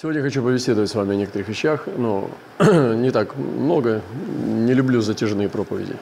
Сегодня 0.00 0.22
хочу 0.22 0.44
побеседовать 0.44 0.88
с 0.88 0.94
вами 0.94 1.14
о 1.14 1.16
некоторых 1.16 1.48
вещах, 1.48 1.88
но 1.96 2.30
не 2.60 3.10
так 3.10 3.36
много, 3.36 4.00
не 4.44 4.72
люблю 4.72 5.00
затяжные 5.00 5.48
проповеди. 5.48 5.96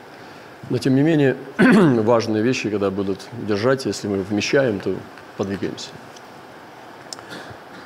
Но 0.68 0.76
тем 0.76 0.94
не 0.94 1.00
менее, 1.00 1.34
важные 1.56 2.42
вещи, 2.42 2.68
когда 2.68 2.90
будут 2.90 3.20
держать, 3.48 3.86
если 3.86 4.06
мы 4.06 4.18
вмещаем, 4.18 4.80
то 4.80 4.94
подвигаемся. 5.38 5.88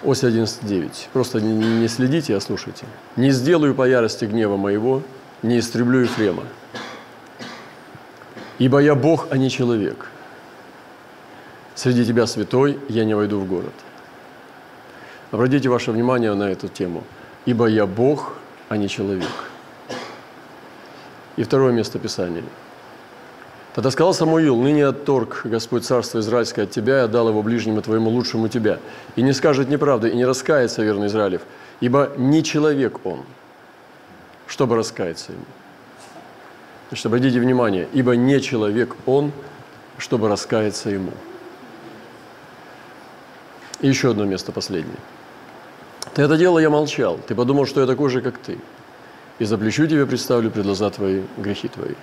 Ось 0.02 0.24
11.9. 0.24 0.90
Просто 1.12 1.40
не 1.40 1.86
следите, 1.86 2.34
а 2.34 2.40
слушайте. 2.40 2.86
«Не 3.14 3.30
сделаю 3.30 3.76
по 3.76 3.88
ярости 3.88 4.24
гнева 4.24 4.56
моего, 4.56 5.04
не 5.44 5.60
истреблю 5.60 6.00
Ефрема, 6.00 6.42
ибо 8.58 8.80
я 8.80 8.96
Бог, 8.96 9.28
а 9.30 9.36
не 9.36 9.48
человек. 9.48 10.08
Среди 11.76 12.04
тебя 12.04 12.26
святой, 12.26 12.80
я 12.88 13.04
не 13.04 13.14
войду 13.14 13.38
в 13.38 13.46
город». 13.46 13.74
Обратите 15.30 15.68
ваше 15.68 15.92
внимание 15.92 16.34
на 16.34 16.50
эту 16.50 16.68
тему. 16.68 17.04
«Ибо 17.46 17.66
я 17.66 17.86
Бог, 17.86 18.34
а 18.68 18.76
не 18.76 18.88
человек». 18.88 19.30
И 21.36 21.42
второе 21.42 21.72
место 21.72 21.98
Писания. 21.98 22.42
Тогда 23.74 23.90
сказал 23.92 24.12
Самуил, 24.12 24.56
ныне 24.56 24.84
отторг 24.86 25.42
Господь 25.44 25.84
царство 25.84 26.18
Израильское 26.18 26.62
от 26.62 26.70
тебя 26.70 26.98
и 26.98 27.04
отдал 27.04 27.28
его 27.28 27.42
ближнему 27.42 27.80
твоему 27.82 28.10
лучшему 28.10 28.48
тебя. 28.48 28.80
И 29.14 29.22
не 29.22 29.32
скажет 29.32 29.68
неправды, 29.68 30.08
и 30.08 30.16
не 30.16 30.24
раскается 30.24 30.82
верный 30.82 31.06
Израилев, 31.06 31.42
ибо 31.78 32.10
не 32.16 32.42
человек 32.42 33.06
он, 33.06 33.22
чтобы 34.48 34.74
раскаяться 34.74 35.32
ему. 35.32 35.44
Значит, 36.88 37.06
обратите 37.06 37.38
внимание, 37.38 37.86
ибо 37.92 38.16
не 38.16 38.40
человек 38.40 38.96
он, 39.06 39.30
чтобы 39.98 40.28
раскаяться 40.28 40.90
ему. 40.90 41.12
И 43.80 43.86
еще 43.86 44.10
одно 44.10 44.24
место 44.24 44.50
последнее. 44.50 44.98
Ты 46.14 46.22
это 46.22 46.36
дело 46.36 46.58
я 46.58 46.70
молчал, 46.70 47.18
ты 47.26 47.34
подумал, 47.34 47.66
что 47.66 47.80
я 47.80 47.86
такой 47.86 48.10
же, 48.10 48.20
как 48.20 48.38
ты. 48.38 48.58
И 49.38 49.44
за 49.44 49.56
плечу 49.56 49.86
тебе 49.86 50.06
представлю 50.06 50.50
пред 50.50 50.64
глаза 50.64 50.90
твои 50.90 51.22
грехи 51.38 51.68
твои. 51.68 51.94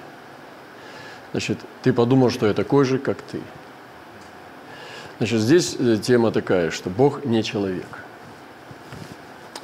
Значит, 1.31 1.59
ты 1.83 1.91
подумал, 1.91 2.29
что 2.29 2.47
я 2.47 2.53
такой 2.53 2.85
же, 2.85 2.99
как 2.99 3.17
ты. 3.21 3.41
Значит, 5.17 5.41
здесь 5.41 5.75
э, 5.77 5.97
тема 5.97 6.31
такая, 6.31 6.71
что 6.71 6.89
Бог 6.89 7.25
не 7.25 7.43
человек. 7.43 7.85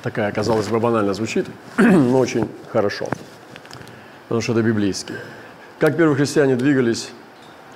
Такая, 0.02 0.32
казалось 0.34 0.68
бы, 0.68 0.80
банально 0.80 1.14
звучит, 1.14 1.48
но 1.78 2.20
очень 2.20 2.50
хорошо, 2.72 3.08
потому 4.24 4.42
что 4.42 4.52
это 4.52 4.62
библейский. 4.62 5.16
Как 5.80 5.96
первые 5.96 6.18
христиане 6.18 6.58
двигались 6.58 7.12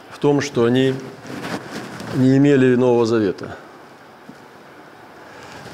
в 0.09 0.20
том, 0.20 0.42
что 0.42 0.66
они 0.66 0.94
не 2.16 2.38
имели 2.38 2.76
Нового 2.76 3.06
Завета– 3.06 3.56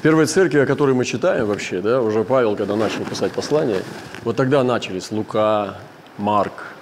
Первой 0.04 0.26
церкви, 0.26 0.58
о 0.58 0.66
которой 0.66 0.94
мы 0.94 1.06
читаем 1.06 1.46
вообще, 1.46 1.80
да, 1.80 2.02
уже 2.02 2.24
Павел, 2.24 2.56
когда 2.56 2.76
начал 2.76 3.06
писать 3.06 3.32
послание, 3.32 3.82
вот 4.22 4.36
тогда 4.36 4.62
начались 4.62 5.10
Лука, 5.10 5.78
Марк. 6.18 6.74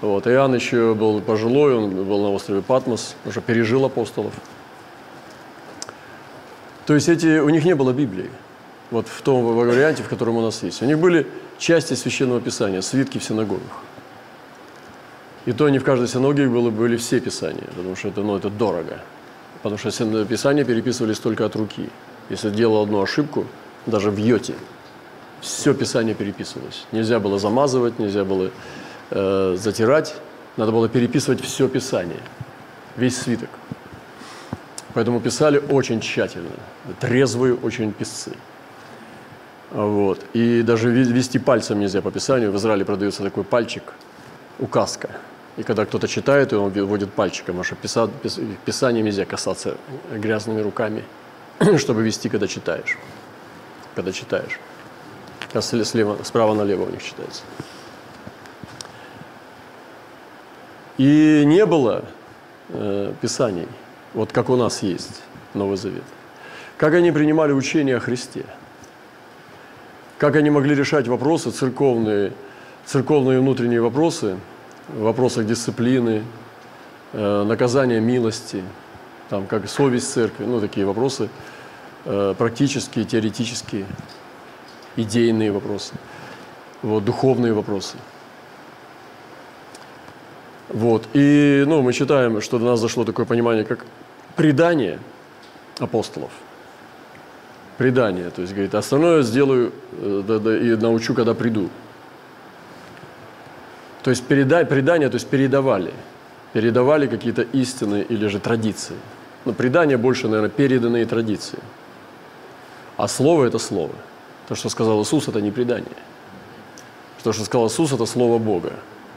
Вот. 0.00 0.26
Иоанн 0.26 0.54
еще 0.54 0.94
был 0.94 1.20
пожилой, 1.20 1.74
он 1.74 1.90
был 2.06 2.22
на 2.22 2.30
острове 2.30 2.62
Патмос, 2.62 3.16
уже 3.26 3.42
пережил 3.42 3.84
апостолов. 3.84 4.32
То 6.86 6.94
есть 6.94 7.10
эти, 7.10 7.38
у 7.38 7.50
них 7.50 7.66
не 7.66 7.74
было 7.74 7.92
Библии, 7.92 8.30
вот 8.90 9.06
в 9.06 9.20
том 9.20 9.44
варианте, 9.44 10.02
в 10.02 10.08
котором 10.08 10.38
у 10.38 10.40
нас 10.40 10.62
есть. 10.62 10.80
У 10.80 10.86
них 10.86 10.98
были 10.98 11.26
части 11.58 11.92
Священного 11.92 12.40
Писания, 12.40 12.80
свитки 12.80 13.18
в 13.18 13.24
синагогах. 13.24 13.82
И 15.44 15.52
то 15.52 15.68
не 15.68 15.78
в 15.78 15.84
каждой 15.84 16.08
синагоге 16.08 16.48
было, 16.48 16.70
были 16.70 16.96
все 16.96 17.20
Писания, 17.20 17.68
потому 17.76 17.94
что 17.94 18.08
это, 18.08 18.22
ну, 18.22 18.38
это 18.38 18.48
дорого– 18.48 19.00
потому 19.64 19.78
что 19.78 20.24
Писания 20.26 20.62
переписывались 20.62 21.18
только 21.18 21.46
от 21.46 21.56
руки. 21.56 21.88
Если 22.28 22.50
делал 22.50 22.82
одну 22.82 23.00
ошибку, 23.00 23.46
даже 23.86 24.10
в 24.10 24.18
йоте, 24.18 24.52
все 25.40 25.72
Писание 25.72 26.14
переписывалось. 26.14 26.84
Нельзя 26.92 27.18
было 27.18 27.38
замазывать, 27.38 27.98
нельзя 27.98 28.24
было 28.24 28.50
э, 29.10 29.56
затирать, 29.58 30.16
надо 30.58 30.70
было 30.70 30.86
переписывать 30.90 31.40
все 31.40 31.66
Писание, 31.66 32.20
весь 32.98 33.16
свиток. 33.16 33.48
Поэтому 34.92 35.18
писали 35.18 35.56
очень 35.70 36.00
тщательно, 36.00 36.50
трезвые 37.00 37.54
очень 37.54 37.90
писцы. 37.92 38.32
Вот. 39.70 40.20
И 40.34 40.60
даже 40.60 40.90
вести 40.90 41.38
пальцем 41.38 41.80
нельзя 41.80 42.02
по 42.02 42.10
Писанию. 42.10 42.52
В 42.52 42.56
Израиле 42.56 42.84
продается 42.84 43.22
такой 43.22 43.44
пальчик, 43.44 43.94
указка– 44.58 45.08
и 45.56 45.62
когда 45.62 45.84
кто-то 45.84 46.08
читает, 46.08 46.52
и 46.52 46.56
он 46.56 46.70
вводит 46.70 47.12
пальчиком, 47.12 47.56
потому 47.56 47.64
что 47.64 47.76
писа, 47.76 48.08
пис, 48.22 48.40
писанием 48.64 49.04
нельзя 49.04 49.24
касаться 49.24 49.76
грязными 50.12 50.60
руками, 50.60 51.04
чтобы 51.78 52.02
вести, 52.02 52.28
когда 52.28 52.48
читаешь. 52.48 52.98
Когда 53.94 54.10
читаешь. 54.10 54.58
А 55.52 55.62
слева, 55.62 56.18
справа 56.24 56.54
налево 56.54 56.84
у 56.84 56.90
них 56.90 57.02
читается. 57.02 57.42
И 60.98 61.44
не 61.46 61.64
было 61.66 62.04
э, 62.70 63.12
писаний, 63.20 63.68
вот 64.14 64.32
как 64.32 64.50
у 64.50 64.56
нас 64.56 64.82
есть 64.82 65.22
Новый 65.54 65.76
Завет. 65.76 66.02
Как 66.76 66.94
они 66.94 67.12
принимали 67.12 67.52
учение 67.52 67.96
о 67.96 68.00
Христе? 68.00 68.44
Как 70.18 70.34
они 70.34 70.50
могли 70.50 70.74
решать 70.74 71.06
вопросы, 71.06 71.52
церковные, 71.52 72.32
церковные 72.84 73.38
внутренние 73.38 73.80
вопросы– 73.80 74.36
в 74.88 75.02
вопросах 75.02 75.46
дисциплины, 75.46 76.24
э, 77.12 77.42
наказания 77.44 78.00
милости, 78.00 78.62
там, 79.30 79.46
как 79.46 79.68
совесть 79.68 80.12
церкви, 80.12 80.44
ну, 80.44 80.60
такие 80.60 80.86
вопросы, 80.86 81.28
э, 82.04 82.34
практические, 82.36 83.04
теоретические, 83.04 83.86
идейные 84.96 85.52
вопросы, 85.52 85.94
вот, 86.82 87.04
духовные 87.04 87.52
вопросы. 87.52 87.96
Вот. 90.68 91.06
И 91.12 91.64
ну, 91.66 91.82
мы 91.82 91.92
считаем, 91.92 92.40
что 92.40 92.58
до 92.58 92.64
нас 92.66 92.80
зашло 92.80 93.04
такое 93.04 93.26
понимание, 93.26 93.64
как 93.64 93.84
предание 94.34 94.98
апостолов. 95.78 96.30
Предание. 97.78 98.30
То 98.30 98.42
есть, 98.42 98.52
говорит, 98.54 98.74
остальное 98.74 99.22
сделаю 99.22 99.72
э, 99.92 100.22
да, 100.26 100.38
да, 100.38 100.56
и 100.56 100.76
научу, 100.76 101.14
когда 101.14 101.34
приду. 101.34 101.70
То 104.04 104.10
есть 104.10 104.24
передай, 104.24 104.66
предания, 104.66 105.08
то 105.08 105.14
есть 105.14 105.28
передавали. 105.28 105.94
Передавали 106.52 107.06
какие-то 107.06 107.40
истины 107.40 108.04
или 108.06 108.26
же 108.26 108.38
традиции. 108.38 108.96
Но 109.46 109.54
предания 109.54 109.96
больше, 109.96 110.28
наверное, 110.28 110.50
переданные 110.50 111.06
традиции. 111.06 111.58
А 112.98 113.08
слово– 113.08 113.44
это 113.46 113.58
слово. 113.58 113.94
То, 114.46 114.54
что 114.54 114.68
сказал 114.68 115.02
Иисус, 115.02 115.26
это 115.28 115.40
не 115.40 115.50
предание. 115.50 115.96
То, 117.22 117.32
что 117.32 117.44
сказал 117.44 117.68
Иисус, 117.68 117.92
это 117.92 118.04
слово 118.04 118.38
Бога. 118.38 118.74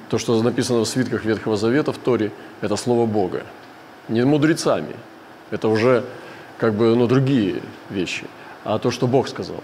То, 0.09 0.17
что 0.17 0.41
написано 0.41 0.79
в 0.79 0.87
свитках 0.87 1.25
Ветхого 1.25 1.57
Завета 1.57 1.91
в 1.91 1.97
Торе, 1.97 2.31
это 2.61 2.77
слово 2.77 3.05
Бога. 3.05 3.43
Не 4.07 4.23
мудрецами. 4.23 4.95
Это 5.51 5.67
уже 5.67 6.05
как 6.57 6.75
бы 6.75 6.95
ну, 6.95 7.07
другие 7.07 7.61
вещи. 7.89 8.25
А 8.63 8.79
то, 8.79 8.89
что 8.89 9.05
Бог 9.05 9.27
сказал. 9.27 9.61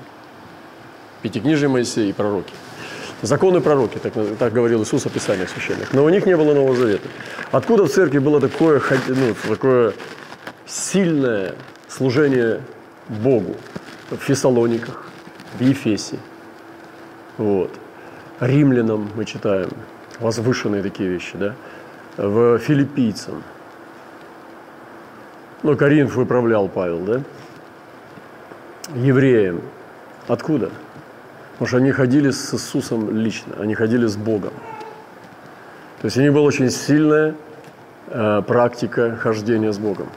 Пятикнижие 1.21 1.69
Моисея 1.69 2.09
и 2.09 2.13
пророки. 2.13 2.53
Законы 3.23 3.61
пророки, 3.61 3.99
так, 3.99 4.11
так 4.37 4.51
говорил 4.51 4.83
Иисус 4.83 5.05
о 5.05 5.09
Писаниях 5.09 5.49
священных. 5.49 5.93
Но 5.93 6.03
у 6.03 6.09
них 6.09 6.25
не 6.25 6.35
было 6.35 6.53
Нового 6.53 6.75
Завета. 6.75 7.07
Откуда 7.53 7.85
в 7.85 7.89
церкви 7.89 8.19
было 8.19 8.41
такое, 8.41 8.81
ну, 9.07 9.33
такое 9.47 9.93
сильное 10.65 11.55
служение 11.87 12.59
Богу? 13.07 13.55
В 14.11 14.17
Фессалониках, 14.17 15.05
в 15.57 15.61
Ефесе, 15.61 16.19
вот. 17.37 17.71
римлянам 18.41 19.09
мы 19.15 19.23
читаем, 19.23 19.69
возвышенные 20.19 20.83
такие 20.83 21.09
вещи, 21.09 21.37
да? 21.37 21.55
в 22.17 22.57
филиппийцам. 22.59 23.41
Ну, 25.63 25.77
Коринф 25.77 26.13
выправлял 26.15 26.67
Павел, 26.67 26.99
да? 26.99 27.21
Евреям. 28.95 29.61
Откуда? 30.27 30.71
Потому 31.63 31.77
что 31.77 31.77
они 31.77 31.91
ходили 31.91 32.29
с 32.29 32.53
Иисусом 32.53 33.15
лично, 33.15 33.55
они 33.57 33.73
ходили 33.73 34.05
с 34.05 34.17
Богом. 34.17 34.51
То 36.01 36.07
есть 36.07 36.17
у 36.17 36.21
них 36.21 36.33
была 36.33 36.43
очень 36.43 36.69
сильная 36.69 37.35
э, 38.07 38.41
практика 38.45 39.15
хождения 39.15 39.71
с 39.71 39.77
Богом. 39.77 40.07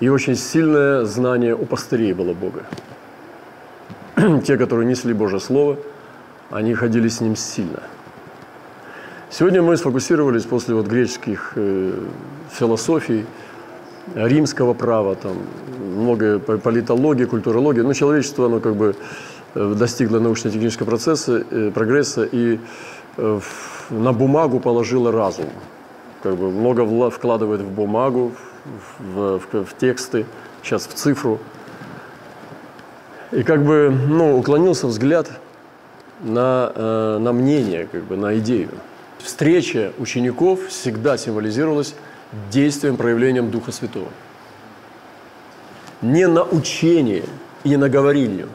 И 0.00 0.10
очень 0.10 0.36
сильное 0.36 1.06
знание 1.06 1.54
у 1.54 1.64
пастырей 1.64 2.12
было 2.12 2.34
Бога. 2.34 2.64
Те, 4.44 4.58
которые 4.58 4.86
несли 4.86 5.14
Божье 5.14 5.40
Слово, 5.40 5.78
они 6.50 6.74
ходили 6.74 7.08
с 7.08 7.22
Ним 7.22 7.34
сильно. 7.34 7.82
Сегодня 9.30 9.62
мы 9.62 9.78
сфокусировались 9.78 10.44
после 10.44 10.74
вот 10.74 10.86
греческих 10.88 11.54
э, 11.56 11.92
философий, 12.50 13.24
римского 14.14 14.74
права, 14.74 15.14
там, 15.14 15.38
много 15.78 16.38
политологии, 16.38 17.24
культурологии. 17.24 17.80
Но 17.80 17.94
человечество, 17.94 18.44
оно 18.44 18.60
как 18.60 18.76
бы 18.76 18.94
достигла 19.56 20.18
научно-технического 20.20 20.86
процесса, 20.86 21.44
э, 21.50 21.70
прогресса 21.70 22.24
и 22.24 22.58
э, 23.16 23.40
на 23.90 24.12
бумагу 24.12 24.60
положила 24.60 25.10
разум. 25.10 25.46
Как 26.22 26.36
бы 26.36 26.50
много 26.50 27.10
вкладывает 27.10 27.62
в 27.62 27.70
бумагу, 27.70 28.32
в, 28.98 29.38
в, 29.38 29.64
в 29.64 29.76
тексты, 29.78 30.26
сейчас 30.62 30.86
в 30.86 30.94
цифру. 30.94 31.38
и 33.32 33.42
как 33.42 33.64
бы 33.64 33.90
ну, 33.90 34.36
уклонился 34.36 34.86
взгляд 34.86 35.30
на, 36.20 36.72
э, 36.74 37.18
на 37.18 37.32
мнение, 37.32 37.88
как 37.90 38.04
бы, 38.04 38.16
на 38.16 38.38
идею. 38.38 38.70
Встреча 39.18 39.92
учеников 39.98 40.66
всегда 40.68 41.16
символизировалась 41.16 41.94
действием, 42.50 42.96
проявлением 42.96 43.50
Духа 43.50 43.72
Святого. 43.72 44.08
Не 46.02 46.26
на 46.26 46.42
учение 46.42 47.24
и 47.64 47.76
на 47.76 47.88
говорильню, 47.88 48.48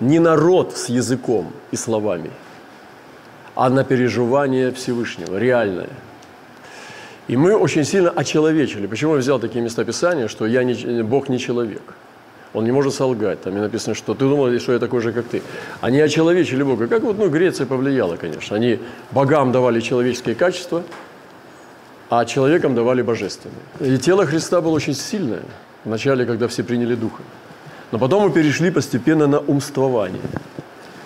не 0.00 0.18
на 0.18 0.36
род 0.36 0.76
с 0.76 0.88
языком 0.88 1.52
и 1.70 1.76
словами, 1.76 2.30
а 3.54 3.70
на 3.70 3.84
переживание 3.84 4.72
Всевышнего, 4.72 5.36
реальное. 5.36 5.90
И 7.28 7.36
мы 7.36 7.56
очень 7.56 7.84
сильно 7.84 8.10
очеловечили. 8.10 8.86
Почему 8.86 9.14
я 9.14 9.20
взял 9.20 9.38
такие 9.38 9.62
места 9.62 9.84
Писания, 9.84 10.26
что 10.26 10.46
я 10.46 10.64
не, 10.64 11.02
Бог 11.02 11.28
не 11.28 11.38
человек– 11.38 11.82
он 12.52 12.64
не 12.64 12.72
может 12.72 12.94
солгать. 12.94 13.42
Там 13.42 13.56
и 13.56 13.60
написано, 13.60 13.94
что 13.94 14.14
ты 14.14 14.20
думал, 14.20 14.58
что 14.58 14.72
я 14.72 14.78
такой 14.78 15.00
же, 15.00 15.12
как 15.12 15.26
ты. 15.26 15.42
Они 15.80 16.00
очеловечили 16.00 16.62
Бога. 16.62 16.88
Как 16.88 17.02
вот, 17.02 17.18
ну, 17.18 17.28
Греция 17.28 17.66
повлияла, 17.66 18.16
конечно. 18.16 18.56
Они 18.56 18.78
богам 19.12 19.52
давали 19.52 19.80
человеческие 19.80 20.34
качества, 20.34 20.82
а 22.08 22.24
человекам 22.24 22.74
давали 22.74 23.02
божественные. 23.02 23.60
И 23.80 23.98
тело 23.98 24.26
Христа 24.26 24.60
было 24.60 24.72
очень 24.72 24.94
сильное. 24.94 25.42
Вначале, 25.84 26.26
когда 26.26 26.48
все 26.48 26.64
приняли 26.64 26.94
Духа. 26.94 27.22
Но 27.90 27.98
потом 27.98 28.24
мы 28.24 28.32
перешли 28.32 28.70
постепенно 28.70 29.26
на 29.26 29.38
умствование. 29.40 30.22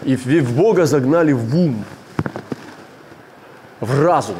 И 0.04 0.16
в 0.16 0.52
Бога 0.52 0.86
загнали 0.86 1.32
в 1.32 1.56
ум, 1.56 1.84
в 3.80 4.02
разум. 4.02 4.36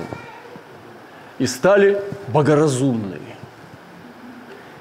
И 1.39 1.47
стали 1.47 2.01
богоразумными. 2.29 3.35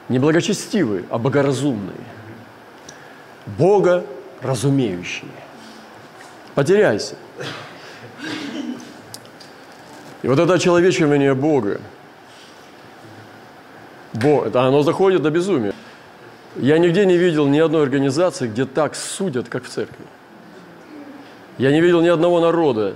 Не 0.10 0.20
благочестивые, 0.20 1.06
а 1.10 1.18
богоразумные. 1.18 1.96
Бога 3.58 4.06
разумеющие. 4.42 5.32
Потеряйся. 6.54 7.16
И 10.22 10.28
вот 10.28 10.40
это 10.40 10.54
очеловечивание 10.54 11.34
Бога, 11.34 11.82
Бог, 14.14 14.48
это 14.48 14.62
оно 14.62 14.84
заходит 14.84 15.22
до 15.22 15.32
безумия. 15.32 15.74
Я 16.56 16.78
нигде 16.78 17.06
не 17.06 17.18
видел 17.18 17.48
ни 17.48 17.60
одной 17.60 17.84
организации, 17.84 18.48
где 18.48 18.66
так 18.66 18.96
судят, 18.96 19.50
как 19.50 19.64
в 19.64 19.70
церкви. 19.70 20.06
Я 21.58 21.72
не 21.72 21.82
видел 21.82 22.02
ни 22.02 22.08
одного 22.08 22.40
народа, 22.40 22.96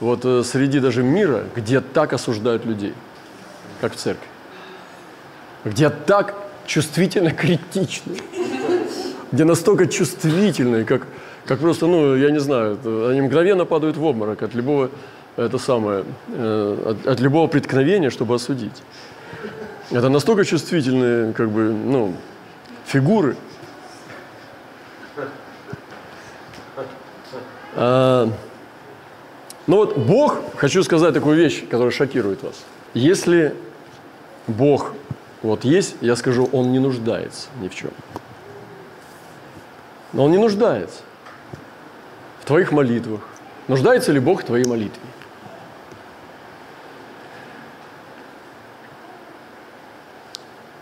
вот 0.00 0.24
э, 0.24 0.42
среди 0.42 0.80
даже 0.80 1.02
мира, 1.02 1.44
где 1.54 1.80
так 1.80 2.12
осуждают 2.12 2.64
людей, 2.64 2.94
как 3.80 3.92
в 3.92 3.96
церкви. 3.96 4.26
Где 5.64 5.90
так 5.90 6.34
чувствительно 6.66 7.30
критичны 7.30 8.16
где 9.32 9.44
настолько 9.44 9.86
чувствительные, 9.86 10.84
как, 10.84 11.06
как 11.46 11.60
просто, 11.60 11.86
ну, 11.86 12.16
я 12.16 12.30
не 12.30 12.40
знаю, 12.40 12.78
они 13.08 13.20
мгновенно 13.20 13.64
падают 13.64 13.96
в 13.96 14.04
обморок 14.04 14.42
от 14.42 14.54
любого, 14.54 14.90
это 15.36 15.58
самое, 15.58 16.04
э, 16.28 16.76
от, 16.86 17.06
от 17.06 17.20
любого 17.20 17.46
преткновения, 17.46 18.10
чтобы 18.10 18.34
осудить. 18.34 18.82
Это 19.90 20.08
настолько 20.08 20.44
чувствительные, 20.44 21.32
как 21.32 21.50
бы, 21.50 21.72
ну, 21.72 22.14
фигуры. 22.90 23.36
А, 27.76 28.28
ну 29.66 29.76
вот 29.76 29.96
Бог, 29.96 30.38
хочу 30.56 30.82
сказать 30.82 31.14
такую 31.14 31.36
вещь, 31.36 31.64
которая 31.68 31.92
шокирует 31.92 32.42
вас. 32.42 32.64
Если 32.92 33.54
Бог 34.48 34.92
вот 35.42 35.64
есть, 35.64 35.94
я 36.00 36.16
скажу, 36.16 36.48
Он 36.52 36.72
не 36.72 36.80
нуждается 36.80 37.48
ни 37.60 37.68
в 37.68 37.74
чем. 37.74 37.90
Но 40.12 40.24
он 40.24 40.32
не 40.32 40.38
нуждается 40.38 41.02
в 42.40 42.44
твоих 42.44 42.72
молитвах. 42.72 43.20
Нуждается 43.68 44.10
ли 44.10 44.18
Бог 44.18 44.42
в 44.42 44.44
твоей 44.44 44.64
молитве? 44.64 45.00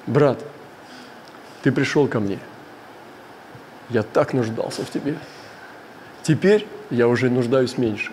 Брат, 0.07 0.43
ты 1.63 1.73
пришел 1.73 2.07
ко 2.07 2.21
мне. 2.21 2.39
Я 3.91 4.03
так 4.03 4.35
нуждался 4.35 4.85
в 4.85 4.91
тебе. 4.91 5.17
Теперь 6.23 6.67
я 6.91 7.09
уже 7.09 7.31
нуждаюсь 7.31 7.79
меньше. 7.79 8.13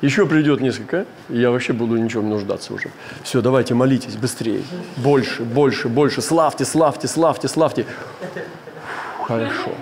Еще 0.00 0.26
придет 0.26 0.60
несколько, 0.60 1.06
и 1.28 1.38
я 1.38 1.50
вообще 1.50 1.72
буду 1.72 1.96
ничего 1.96 2.22
не 2.22 2.28
нуждаться 2.28 2.72
уже. 2.72 2.90
Все, 3.24 3.40
давайте 3.40 3.74
молитесь 3.74 4.16
быстрее. 4.16 4.62
Больше, 4.96 5.42
больше, 5.42 5.88
больше. 5.88 6.22
Славьте, 6.22 6.64
славьте, 6.64 7.08
славьте, 7.08 7.48
славьте. 7.48 7.86
Хорошо. 9.26 9.72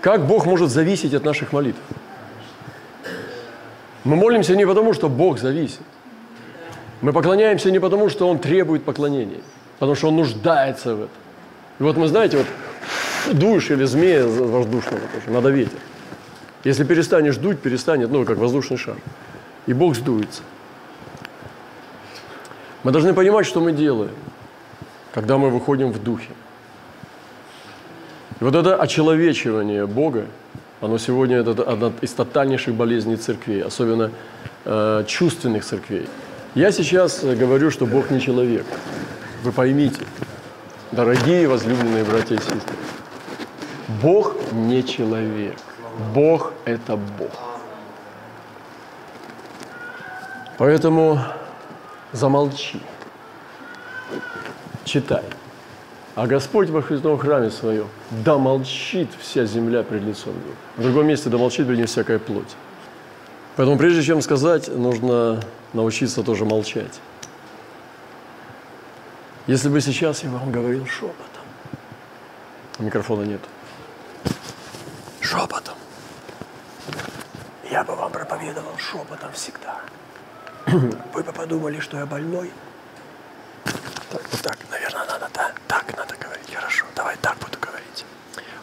Как 0.00 0.26
Бог 0.26 0.46
может 0.46 0.70
зависеть 0.70 1.14
от 1.14 1.24
наших 1.24 1.52
молитв? 1.52 1.78
Мы 4.04 4.16
молимся 4.16 4.56
не 4.56 4.66
потому, 4.66 4.92
что 4.92 5.08
Бог 5.08 5.38
зависит. 5.38 5.80
Мы 7.00 7.12
поклоняемся 7.12 7.70
не 7.70 7.78
потому, 7.78 8.08
что 8.08 8.28
Он 8.28 8.38
требует 8.38 8.82
поклонения, 8.84 9.40
потому 9.78 9.94
что 9.94 10.08
Он 10.08 10.16
нуждается 10.16 10.94
в 10.94 10.98
этом. 10.98 11.16
И 11.78 11.82
вот 11.82 11.96
мы, 11.96 12.08
знаете, 12.08 12.38
вот 12.38 13.36
дуешь 13.36 13.70
или 13.70 13.84
змея 13.84 14.26
воздушного 14.26 15.00
тоже, 15.14 15.30
надо 15.30 15.50
ветер. 15.50 15.78
Если 16.64 16.84
перестанешь 16.84 17.36
дуть, 17.36 17.60
перестанет, 17.60 18.10
ну, 18.10 18.24
как 18.24 18.38
воздушный 18.38 18.76
шар. 18.76 18.96
И 19.66 19.72
Бог 19.72 19.94
сдуется. 19.94 20.42
Мы 22.82 22.90
должны 22.90 23.14
понимать, 23.14 23.46
что 23.46 23.60
мы 23.60 23.72
делаем, 23.72 24.14
когда 25.12 25.38
мы 25.38 25.50
выходим 25.50 25.92
в 25.92 26.02
духе. 26.02 26.30
И 28.40 28.44
вот 28.44 28.54
это 28.54 28.76
очеловечивание 28.76 29.86
Бога, 29.86 30.26
оно 30.80 30.98
сегодня 30.98 31.38
это 31.38 31.62
одна 31.62 31.92
из 32.00 32.12
тотальнейших 32.12 32.74
болезней 32.74 33.16
церквей, 33.16 33.62
особенно 33.62 34.10
э, 34.64 35.04
чувственных 35.06 35.64
церквей. 35.64 36.06
Я 36.54 36.70
сейчас 36.70 37.24
говорю, 37.24 37.70
что 37.70 37.84
Бог 37.84 38.10
не 38.10 38.20
человек. 38.20 38.64
Вы 39.48 39.52
поймите, 39.52 40.02
дорогие 40.92 41.48
возлюбленные 41.48 42.04
братья 42.04 42.34
и 42.34 42.38
сестры, 42.38 42.76
Бог 44.02 44.34
не 44.52 44.84
человек. 44.84 45.56
Бог– 46.14 46.52
это 46.66 46.98
Бог. 46.98 47.30
Поэтому 50.58 51.18
замолчи, 52.12 52.78
читай. 54.84 55.24
А 56.14 56.26
Господь 56.26 56.68
во 56.68 56.82
Христовом 56.82 57.18
храме 57.18 57.50
своем, 57.50 57.86
да 58.22 58.36
молчит 58.36 59.08
вся 59.18 59.46
земля 59.46 59.82
пред 59.82 60.02
лицом 60.02 60.34
Его. 60.34 60.54
В 60.76 60.82
другом 60.82 61.06
месте 61.06 61.30
да 61.30 61.38
молчит 61.38 61.66
пред 61.66 61.78
ним 61.78 61.86
всякая 61.86 62.18
плоть. 62.18 62.54
Поэтому 63.56 63.78
прежде 63.78 64.02
чем 64.02 64.20
сказать, 64.20 64.68
нужно 64.68 65.40
научиться 65.72 66.22
тоже 66.22 66.44
молчать. 66.44 67.00
Если 69.48 69.70
бы 69.70 69.80
сейчас 69.80 70.22
я 70.24 70.28
вам 70.28 70.52
говорил 70.52 70.84
шепотом, 70.84 71.42
микрофона 72.78 73.22
нет, 73.22 73.40
шепотом, 75.22 75.74
я 77.70 77.82
бы 77.82 77.96
вам 77.96 78.12
проповедовал 78.12 78.76
шепотом 78.76 79.32
всегда. 79.32 79.80
Вы 80.66 81.22
бы 81.22 81.32
подумали, 81.32 81.80
что 81.80 81.96
я 81.96 82.04
больной, 82.04 82.52
так, 84.10 84.22
вот 84.30 84.40
так, 84.42 84.58
наверное, 84.70 85.06
надо, 85.06 85.30
да? 85.32 85.50
Так 85.66 85.96
надо 85.96 86.14
говорить, 86.16 86.54
хорошо. 86.54 86.84
Давай 86.94 87.16
так 87.16 87.38
буду 87.38 87.58
говорить. 87.58 88.04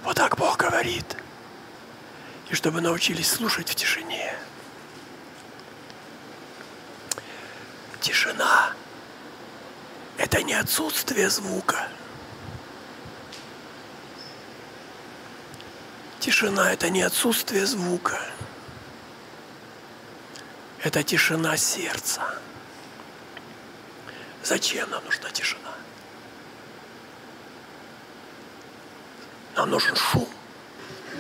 Вот 0.04 0.15
так 0.15 0.38
Бог 0.38 0.56
говорит. 0.58 1.18
И 2.51 2.54
чтобы 2.54 2.82
научились 2.82 3.32
слушать 3.32 3.70
в 3.70 3.74
тишине. 3.74 4.36
Тишина– 8.01 8.74
это 10.18 10.42
не 10.44 10.54
отсутствие 10.75 11.29
звука. 11.29 11.88
Тишина– 16.20 16.70
это 16.74 16.89
не 16.89 17.01
отсутствие 17.01 17.65
звука. 17.65 18.20
Это 20.84 21.01
тишина 21.01 21.55
сердца. 21.55 22.22
Зачем 24.44 24.89
нам 24.89 25.01
нужна 25.05 25.29
тишина? 25.29 25.72
Нам 29.55 29.70
нужен 29.70 29.96
шум. 29.96 30.27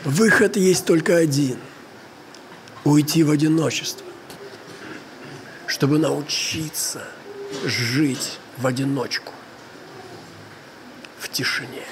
Выход 0.03 0.57
есть 0.57 0.85
только 0.85 1.15
один. 1.15 1.57
Уйти 2.83 3.23
в 3.23 3.31
одиночество. 3.31 4.05
Чтобы 5.65 5.97
научиться 5.97 7.07
жить 7.63 8.37
в 8.57 8.67
одиночку. 8.67 9.34
Тишине. 11.35 11.83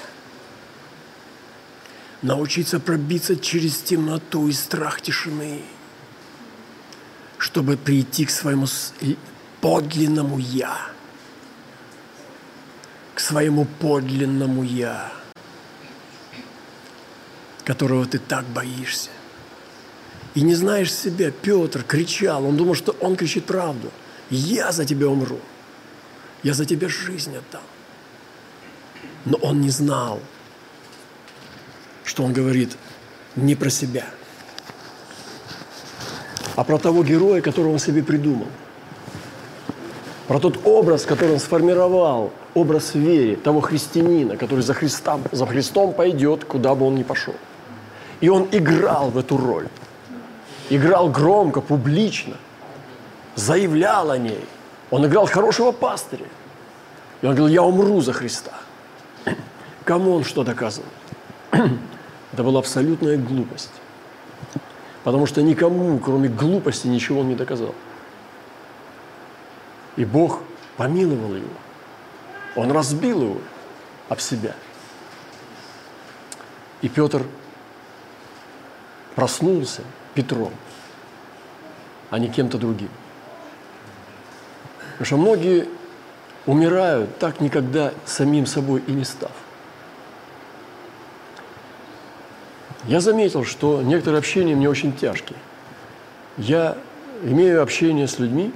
Научиться 2.21 2.79
пробиться 2.79 3.35
через 3.35 3.77
темноту 3.77 4.47
и 4.47 4.53
страх 4.53 5.01
тишины. 5.01 5.61
Чтобы 7.37 7.75
прийти 7.75 8.25
к 8.25 8.29
своему 8.29 8.67
подлинному 9.59 10.39
«Я» 10.39 10.93
к 13.13 13.19
своему 13.19 13.65
подлинному 13.65 14.63
«Я». 14.63 15.11
которого 17.63 18.05
ты 18.05 18.17
так 18.17 18.45
боишься. 18.45 19.09
И 20.35 20.41
не 20.41 20.55
знаешь 20.55 20.93
себя, 20.93 21.31
Петр 21.31 21.83
кричал, 21.83 22.45
он 22.45 22.57
думал, 22.57 22.75
что 22.75 22.93
он 22.99 23.15
кричит 23.15 23.45
правду. 23.45 23.91
Я 24.29 24.71
за 24.71 24.83
тебя 24.85 25.07
умру, 25.07 25.39
я 26.43 26.53
за 26.53 26.65
тебя 26.65 26.89
жизнь 26.89 27.35
отдам. 27.37 27.61
Но 29.25 29.37
он 29.37 29.61
не 29.61 29.69
знал, 29.69 30.19
что 32.03 32.23
он 32.23 32.33
говорит 32.33 32.77
не 33.35 33.55
про 33.55 33.69
себя, 33.69 34.05
а 36.55 36.63
про 36.63 36.77
того 36.77 37.03
героя, 37.03 37.41
которого 37.41 37.73
он 37.73 37.79
себе 37.79 38.03
придумал. 38.03 38.47
Про 40.27 40.39
тот 40.39 40.65
образ, 40.65 41.05
который 41.05 41.33
он 41.33 41.39
сформировал, 41.39 42.31
образ 42.53 42.95
веры, 42.95 43.35
того 43.35 43.61
христианина, 43.61 44.37
который 44.37 44.61
за, 44.61 44.73
Христом, 44.73 45.23
за 45.31 45.45
Христом 45.45 45.93
пойдет, 45.93 46.45
куда 46.45 46.75
бы 46.75 46.85
он 46.85 46.95
ни 46.95 47.03
пошел. 47.03 47.35
И 48.21 48.29
он 48.29 48.47
играл 48.51 49.09
в 49.09 49.17
эту 49.17 49.37
роль. 49.37 49.67
Играл 50.69 51.09
громко, 51.09 51.59
публично, 51.59 52.35
заявлял 53.35 54.11
о 54.11 54.17
ней. 54.17 54.45
Он 54.91 55.05
играл 55.05 55.25
хорошего 55.25 55.71
пастыря. 55.71 56.25
И 57.21 57.25
он 57.25 57.35
говорил, 57.35 57.53
я 57.53 57.63
умру 57.63 57.99
за 58.01 58.13
Христа. 58.13 58.53
Кому 59.83 60.13
он 60.13 60.23
что 60.23 60.43
доказывал? 60.43 60.87
Это 61.51 62.43
была 62.43 62.59
абсолютная 62.59 63.17
глупость. 63.17 63.71
Потому 65.03 65.25
что 65.25 65.41
никому, 65.41 65.99
кроме 65.99 66.29
глупости, 66.29 66.87
ничего 66.87 67.19
он 67.21 67.29
не 67.29 67.35
доказал. 67.35 67.75
И 69.97 70.05
Бог 70.05 70.41
помиловал 70.77 71.35
его. 71.35 71.47
Он 72.55 72.71
разбил 72.71 73.21
его 73.21 73.37
об 74.09 74.19
себя. 74.19 74.55
И 76.81 76.89
Петр 76.89 77.23
проснулся 79.15 79.83
Петром, 80.13 80.51
а 82.09 82.19
не 82.19 82.29
кем-то 82.29 82.57
другим. 82.57 82.89
Потому 84.93 85.05
что 85.05 85.17
многие 85.17 85.67
умирают 86.45 87.17
так 87.19 87.39
никогда 87.39 87.93
самим 88.05 88.45
собой 88.45 88.83
и 88.87 88.91
не 88.91 89.05
став. 89.05 89.31
Я 92.85 92.99
заметил, 92.99 93.45
что 93.45 93.81
некоторые 93.81 94.19
общения 94.19 94.55
мне 94.55 94.69
очень 94.69 94.93
тяжкие. 94.93 95.37
Я 96.37 96.77
имею 97.23 97.61
общение 97.61 98.07
с 98.07 98.19
людьми, 98.19 98.53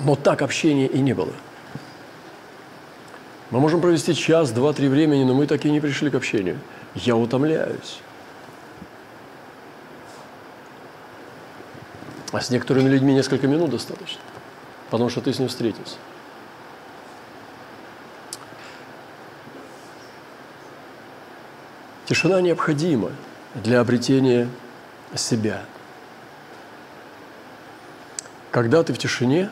но 0.00 0.16
так 0.16 0.42
общения 0.42 0.86
и 0.86 0.98
не 0.98 1.14
было. 1.14 1.32
Мы 3.50 3.60
можем 3.60 3.80
провести 3.80 4.14
час, 4.14 4.50
два, 4.50 4.72
три 4.72 4.88
времени, 4.88 5.24
но 5.24 5.32
мы 5.32 5.46
так 5.46 5.64
и 5.64 5.70
не 5.70 5.80
пришли 5.80 6.10
к 6.10 6.14
общению. 6.14 6.58
Я 6.94 7.16
утомляюсь. 7.16 8.00
А 12.32 12.40
с 12.40 12.50
некоторыми 12.50 12.88
людьми 12.88 13.14
несколько 13.14 13.46
минут 13.46 13.70
достаточно, 13.70 14.20
потому 14.90 15.08
что 15.08 15.20
ты 15.20 15.32
с 15.32 15.38
ним 15.38 15.48
встретился. 15.48 15.96
Тишина 22.06 22.40
необходима 22.40 23.10
для 23.54 23.80
обретения 23.80 24.48
себя. 25.14 25.62
Когда 28.50 28.82
ты 28.82 28.92
в 28.92 28.98
тишине, 28.98 29.50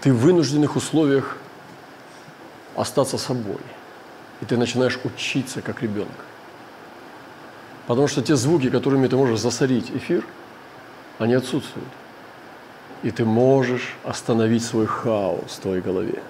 ты 0.00 0.12
в 0.12 0.18
вынужденных 0.18 0.76
условиях 0.76 1.36
остаться 2.76 3.18
собой. 3.18 3.60
И 4.40 4.44
ты 4.44 4.56
начинаешь 4.56 4.98
учиться 5.04 5.62
как 5.62 5.82
ребенок. 5.82 6.08
Потому 7.86 8.08
что 8.08 8.22
те 8.22 8.34
звуки, 8.34 8.70
которыми 8.70 9.06
ты 9.06 9.16
можешь 9.16 9.38
засорить 9.38 9.90
эфир, 9.90 10.24
они 11.18 11.34
отсутствуют. 11.34 11.88
И 13.02 13.10
ты 13.10 13.24
можешь 13.24 13.96
остановить 14.02 14.64
свой 14.64 14.86
хаос 14.86 15.52
в 15.52 15.60
твоей 15.60 15.80
голове 15.80 16.22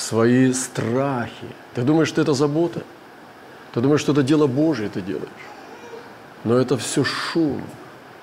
свои 0.00 0.52
страхи. 0.52 1.54
Ты 1.74 1.82
думаешь, 1.82 2.08
что 2.08 2.20
это 2.20 2.34
забота? 2.34 2.82
Ты 3.72 3.80
думаешь, 3.80 4.00
что 4.00 4.12
это 4.12 4.22
дело 4.22 4.46
Божие 4.46 4.88
ты 4.88 5.00
делаешь? 5.00 5.28
Но 6.44 6.56
это 6.56 6.76
все 6.76 7.04
шум, 7.04 7.62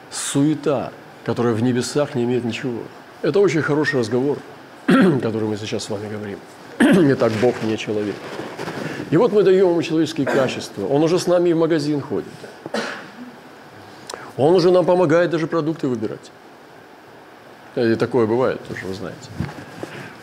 суета, 0.09 0.91
которая 1.25 1.53
в 1.53 1.61
небесах 1.61 2.15
не 2.15 2.23
имеет 2.23 2.43
ничего. 2.43 2.81
Это 3.21 3.39
очень 3.39 3.61
хороший 3.61 3.99
разговор, 3.99 4.37
который 4.85 5.47
мы 5.47 5.57
сейчас 5.57 5.85
с 5.85 5.89
вами 5.89 6.09
говорим. 6.09 6.39
не 7.07 7.15
так 7.15 7.31
Бог, 7.41 7.55
не 7.63 7.77
человек. 7.77 8.15
И 9.09 9.17
вот 9.17 9.31
мы 9.31 9.43
даем 9.43 9.69
ему 9.69 9.81
человеческие 9.81 10.25
качества. 10.25 10.85
Он 10.87 11.01
уже 11.03 11.17
с 11.17 11.27
нами 11.27 11.53
в 11.53 11.57
магазин 11.57 12.01
ходит. 12.01 12.27
Он 14.35 14.53
уже 14.53 14.71
нам 14.71 14.85
помогает 14.85 15.31
даже 15.31 15.47
продукты 15.47 15.87
выбирать. 15.87 16.31
И 17.75 17.95
такое 17.95 18.25
бывает 18.25 18.59
тоже, 18.67 18.85
вы 18.85 18.93
знаете. 18.93 19.29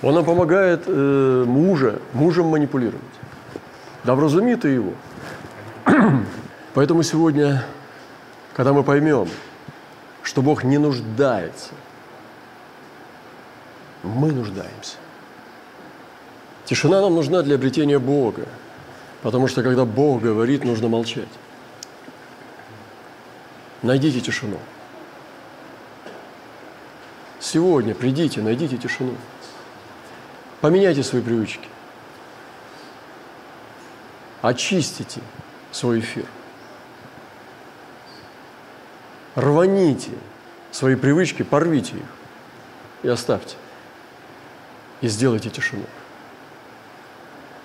Он 0.05 0.15
нам 0.15 0.25
помогает 0.27 0.83
э, 0.87 1.45
мужа, 1.47 1.99
мужем 2.13 2.49
манипулировать. 2.49 3.01
Да 4.05 4.15
вразуми 4.15 4.55
ты 4.55 4.69
его. 4.69 4.93
Поэтому 6.75 7.03
сегодня, 7.03 7.65
когда 8.53 8.75
мы 8.75 8.85
поймем, 8.85 9.31
что 10.23 10.43
Бог 10.43 10.63
не 10.63 10.77
нуждается, 10.77 11.71
мы 14.03 14.31
нуждаемся. 14.31 14.97
Тишина 16.67 17.01
нам 17.01 17.15
нужна 17.15 17.41
для 17.41 17.55
обретения 17.55 17.99
Бога, 17.99 18.47
потому 19.23 19.49
что 19.49 19.63
когда 19.63 19.87
Бог 19.87 20.21
говорит, 20.21 20.65
нужно 20.65 20.89
молчать. 20.89 21.29
Найдите 23.81 24.21
тишину. 24.21 24.59
Сегодня 27.41 27.95
придите, 27.95 28.43
найдите 28.43 28.77
тишину. 28.77 29.15
Поменяйте 30.65 31.03
свои 31.03 31.21
привычки. 31.21 31.69
Очистите 34.41 35.21
свой 35.71 36.01
эфир. 36.01 36.25
Рваните 39.35 40.13
свои 40.71 40.95
привычки, 40.95 41.43
порвите 41.43 41.97
их 41.99 42.07
и 43.03 43.09
оставьте. 43.09 43.57
И 45.03 45.09
сделайте 45.09 45.51
тишину. 45.51 45.85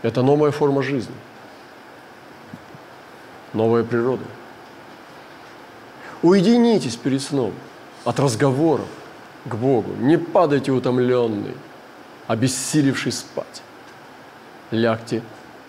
Это 0.02 0.22
новая 0.22 0.52
форма 0.52 0.84
жизни. 0.84 1.16
Новая 3.54 3.86
природа. 3.86 4.26
Уединитесь 6.22 6.98
перед 6.98 7.22
сном 7.22 7.54
от 8.04 8.20
разговоров 8.20 8.90
к 9.46 9.56
Богу. 9.56 9.94
Не 9.94 10.18
падайте 10.18 10.74
утомленный 10.74 11.56
обессилевший 12.30 13.12
спать. 13.12 13.64
Лягте, 14.70 15.24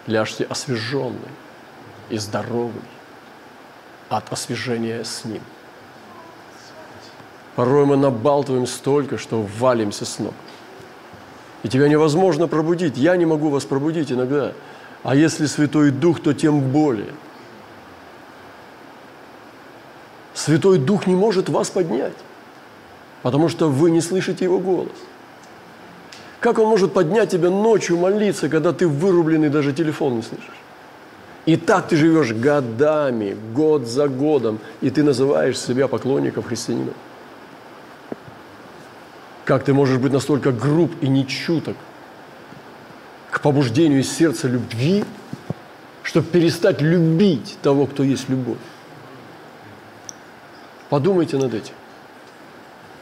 ляжьте 0.07 0.45
освеженный 0.45 1.33
и 2.11 2.19
здоровый 2.19 2.83
от 4.11 4.31
освежения 4.31 5.03
с 5.03 5.25
Ним. 5.25 5.41
Порой 7.57 7.87
мы 7.87 7.97
набалтываем 7.97 8.67
столько, 8.67 9.17
что 9.17 9.41
валимся 9.41 10.05
с 10.05 10.19
ног. 10.19 10.35
И 11.63 11.69
тебя 11.71 11.89
невозможно 11.89 12.47
пробудить. 12.47 12.99
Я 12.99 13.17
не 13.17 13.25
могу 13.25 13.49
вас 13.49 13.65
пробудить 13.65 14.13
иногда. 14.13 14.53
А 15.03 15.15
если 15.15 15.47
Святой 15.47 15.91
Дух, 15.91 16.21
то 16.21 16.35
тем 16.35 16.61
более. 16.61 17.15
Святой 20.35 20.79
Дух 20.79 21.07
не 21.07 21.15
может 21.15 21.49
вас 21.49 21.71
поднять, 21.71 22.17
потому 23.23 23.49
что 23.49 23.71
вы 23.71 23.91
не 23.91 24.03
слышите 24.03 24.45
Его 24.45 24.59
голос. 24.59 24.93
Как 26.41 26.59
он 26.59 26.69
может 26.69 26.95
поднять 26.95 27.31
тебя 27.31 27.51
ночью 27.51 27.99
молиться, 27.99 28.49
когда 28.49 28.73
ты 28.73 28.89
вырубленный, 28.89 29.51
даже 29.51 29.75
телефон 29.75 30.17
не 30.17 30.23
слышишь? 30.23 30.49
И 31.45 31.57
так 31.57 31.89
ты 31.89 31.97
живешь 31.97 32.33
годами, 32.33 33.37
год 33.55 33.87
за 33.87 34.09
годом, 34.09 34.59
и 34.81 34.91
ты 34.91 35.03
называешь 35.03 35.59
себя 35.59 35.87
поклонником 35.87 36.43
христианина. 36.43 36.93
Как 39.45 39.65
ты 39.65 39.75
можешь 39.75 39.99
быть 39.99 40.13
настолько 40.13 40.53
груб 40.53 40.93
и 41.03 41.09
нечуток 41.09 41.77
к 43.31 43.41
побуждению 43.41 44.01
из 44.01 44.11
сердца 44.11 44.49
любви, 44.49 45.05
чтобы 46.03 46.27
перестать 46.27 46.81
любить 46.81 47.59
того, 47.63 47.87
кто 47.87 48.03
есть 48.03 48.29
любовь? 48.29 48.59
Подумайте 50.89 51.37
над 51.37 51.53
этим. 51.53 51.75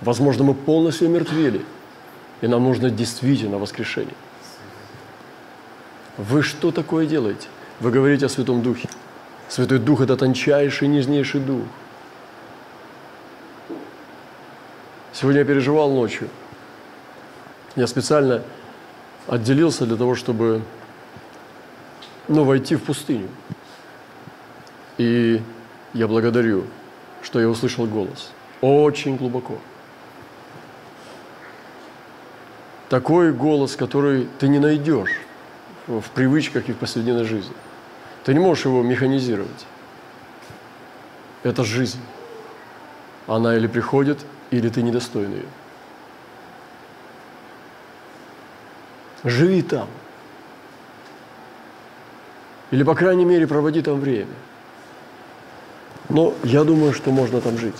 Возможно, 0.01 0.43
мы 0.45 0.55
полностью 0.55 1.07
омертвели– 1.07 1.63
и 2.41 2.47
нам 2.47 2.65
нужно 2.65 2.91
действительно 2.91 3.59
воскрешение. 3.59 4.15
Вы 6.17 6.43
что 6.43 6.73
такое 6.73 7.07
делаете? 7.07 7.49
Вы 7.81 7.91
говорите 7.91 8.27
о 8.27 8.29
Святом 8.29 8.63
Духе. 8.63 8.89
Святой 9.49 9.79
Дух– 9.79 10.01
это 10.03 10.17
тончайший, 10.17 10.89
нежнейший 10.89 11.41
Дух. 11.41 11.65
Сегодня 15.13 15.41
я 15.41 15.47
переживал 15.47 15.91
ночью. 15.93 16.29
Я 17.77 17.87
специально 17.87 18.43
отделился 19.27 19.87
для 19.87 19.97
того, 19.97 20.15
чтобы 20.15 20.63
ну, 22.29 22.45
войти 22.45 22.77
в 22.77 22.83
пустыню. 22.83 23.29
И 24.99 25.41
я 25.95 26.09
благодарю, 26.09 26.65
что 27.23 27.41
я 27.41 27.49
услышал 27.49 27.87
голос. 27.87 28.33
Очень 28.61 29.17
глубоко. 29.17 29.59
Такой 32.89 33.33
голос, 33.33 33.77
который 33.77 34.29
ты 34.39 34.49
не 34.49 34.59
найдешь 34.59 35.21
в 35.87 36.05
привычках 36.15 36.69
и 36.69 36.73
в 36.73 36.79
повседневной 36.79 37.25
жизни. 37.25 37.55
Ты 38.25 38.33
не 38.33 38.41
можешь 38.41 38.65
его 38.65 38.83
механизировать. 38.83 39.67
Это 41.43 41.65
жизнь. 41.65 42.01
Она 43.27 43.57
или 43.57 43.67
приходит, 43.67 44.19
или 44.51 44.69
ты 44.71 44.83
недостоин 44.83 45.33
ее. 45.33 45.45
Живи 49.25 49.63
там. 49.63 49.89
Или, 52.71 52.83
по 52.85 52.95
крайней 52.95 53.25
мере, 53.25 53.47
проводи 53.47 53.83
там 53.83 54.01
время. 54.01 54.35
Но 56.09 56.35
я 56.43 56.65
думаю, 56.65 56.95
что 56.95 57.11
можно 57.11 57.41
там 57.41 57.59
жить. 57.59 57.77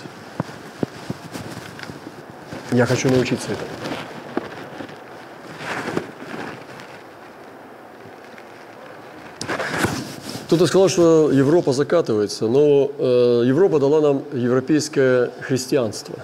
Я 2.71 2.85
хочу 2.85 3.09
научиться 3.09 3.51
этому. 3.51 3.78
Кто-то 10.49 10.65
сказал, 10.65 10.89
что 10.89 11.31
Европа 11.31 11.73
закатывается, 11.73 12.47
но 12.47 12.89
э, 12.97 13.43
Европа 13.45 13.77
дала 13.77 14.01
нам 14.01 14.23
европейское 14.33 15.29
христианство. 15.41 16.15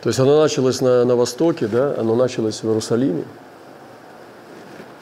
То 0.00 0.08
есть 0.08 0.18
оно 0.18 0.40
началось 0.40 0.80
на, 0.80 1.04
на 1.04 1.14
Востоке, 1.14 1.66
да, 1.66 1.94
оно 1.98 2.14
началось 2.14 2.62
в 2.62 2.64
Иерусалиме, 2.66 3.24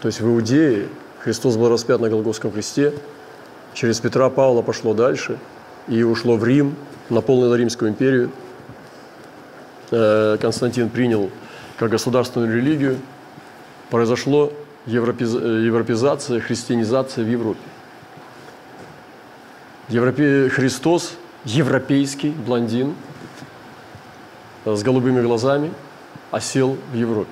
то 0.02 0.08
есть 0.08 0.20
в 0.20 0.26
Иудее. 0.26 0.88
Христос 1.20 1.56
был 1.56 1.68
распят 1.68 2.00
на 2.00 2.08
Голгофском 2.08 2.50
кресте, 2.50 2.92
через 3.74 4.00
Петра 4.00 4.28
Павла 4.28 4.62
пошло 4.62 4.92
дальше 4.92 5.38
и 5.86 6.02
ушло 6.02 6.36
в 6.36 6.44
Рим, 6.44 6.74
наполнило 7.10 7.54
Римскую 7.54 7.92
империю. 7.92 8.32
Э, 9.92 10.36
Константин 10.40 10.90
принял 10.90 11.30
как 11.78 11.92
государственную 11.92 12.56
религию. 12.56 12.98
Произошло. 13.88 14.50
Европезация, 14.86 16.40
христианизация 16.40 17.24
в 17.24 17.28
Европе. 17.28 17.60
Европе... 19.88 20.48
Христос, 20.48 21.16
европейский 21.44 22.30
блондин 22.30 22.94
с 24.64 24.82
голубыми 24.82 25.20
глазами, 25.22 25.72
осел 26.30 26.76
в 26.92 26.96
Европе. 26.96 27.30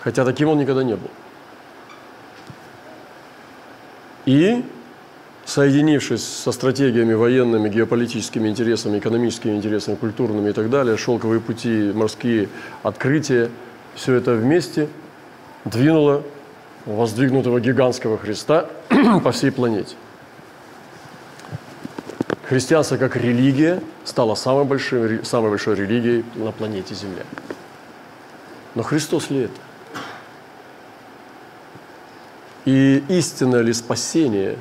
Хотя 0.00 0.24
таким 0.24 0.48
он 0.48 0.58
никогда 0.58 0.82
не 0.82 0.96
был. 0.96 1.10
И, 4.26 4.64
соединившись 5.44 6.24
со 6.24 6.52
стратегиями 6.52 7.14
военными, 7.14 7.68
геополитическими 7.68 8.48
интересами, 8.48 8.98
экономическими 8.98 9.54
интересами, 9.56 9.94
культурными 9.96 10.50
и 10.50 10.52
так 10.52 10.70
далее, 10.70 10.96
шелковые 10.96 11.40
пути, 11.40 11.92
морские 11.94 12.48
открытия, 12.82 13.50
все 13.94 14.14
это 14.14 14.32
вместе– 14.34 14.88
двинула 15.64 16.22
воздвигнутого 16.86 17.60
гигантского 17.60 18.18
Христа 18.18 18.68
по 19.24 19.32
всей 19.32 19.50
планете. 19.50 19.96
Христианство 22.46 22.98
как 22.98 23.16
религия 23.16 23.82
стало 24.04 24.34
самой 24.34 24.64
большой, 24.64 25.24
самой 25.24 25.50
большой 25.50 25.76
религией 25.76 26.24
на 26.34 26.52
планете 26.52 26.94
Земля. 26.94 27.24
Но 28.74 28.82
Христос 28.82 29.30
ли 29.30 29.44
это? 29.44 29.60
И 32.66 33.02
истинное 33.08 33.62
ли 33.62 33.72
спасение 33.72 34.58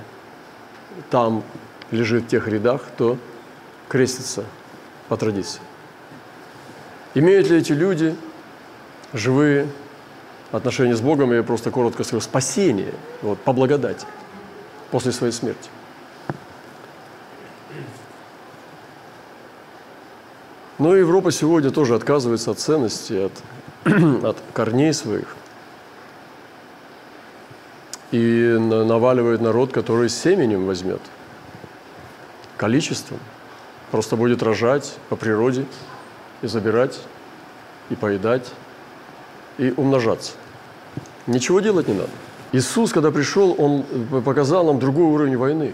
там 1.10 1.44
лежит 1.92 2.24
в 2.24 2.28
тех 2.28 2.48
рядах, 2.48 2.84
кто 2.84 3.18
крестится 3.90 4.46
по 5.10 5.18
традиции? 5.18 5.62
Имеют 7.16 7.50
ли 7.50 7.58
эти 7.58 7.74
люди 7.74 8.16
живые 9.14 9.68
отношения 10.54 10.96
с 10.96 11.02
Богом, 11.02 11.34
я 11.34 11.44
просто 11.44 11.72
коротко 11.72 12.04
скажу, 12.04 12.22
спасение 12.22 12.94
вот, 13.22 13.40
по 13.40 13.54
благодати 13.54 14.06
после 14.92 15.12
своей 15.12 15.34
смерти. 15.34 15.70
Но 20.78 20.96
Европа 20.96 21.32
сегодня 21.32 21.72
тоже 21.72 21.96
отказывается 21.96 22.52
от 22.52 22.60
ценности, 22.60 23.14
от, 23.14 23.84
от 24.24 24.38
корней 24.54 24.94
своих. 24.94 25.36
И 28.12 28.58
наваливает 28.60 29.42
народ, 29.42 29.72
который 29.72 30.08
семенем 30.08 30.68
возьмет, 30.68 31.02
количеством. 32.58 33.20
Просто 33.90 34.16
будет 34.16 34.44
рожать 34.44 34.96
по 35.10 35.16
природе 35.16 35.66
и 36.44 36.48
забирать, 36.48 37.00
и 37.90 37.96
поедать, 37.96 38.52
и 39.58 39.74
умножаться. 39.76 40.34
Ничего 41.28 41.60
делать 41.60 41.88
не 41.88 41.94
надо. 41.94 42.10
Иисус, 42.52 42.92
когда 42.92 43.12
пришел, 43.12 43.56
Он 43.58 43.84
показал 44.24 44.66
нам 44.66 44.80
другой 44.80 45.06
уровень 45.06 45.38
войны. 45.38 45.74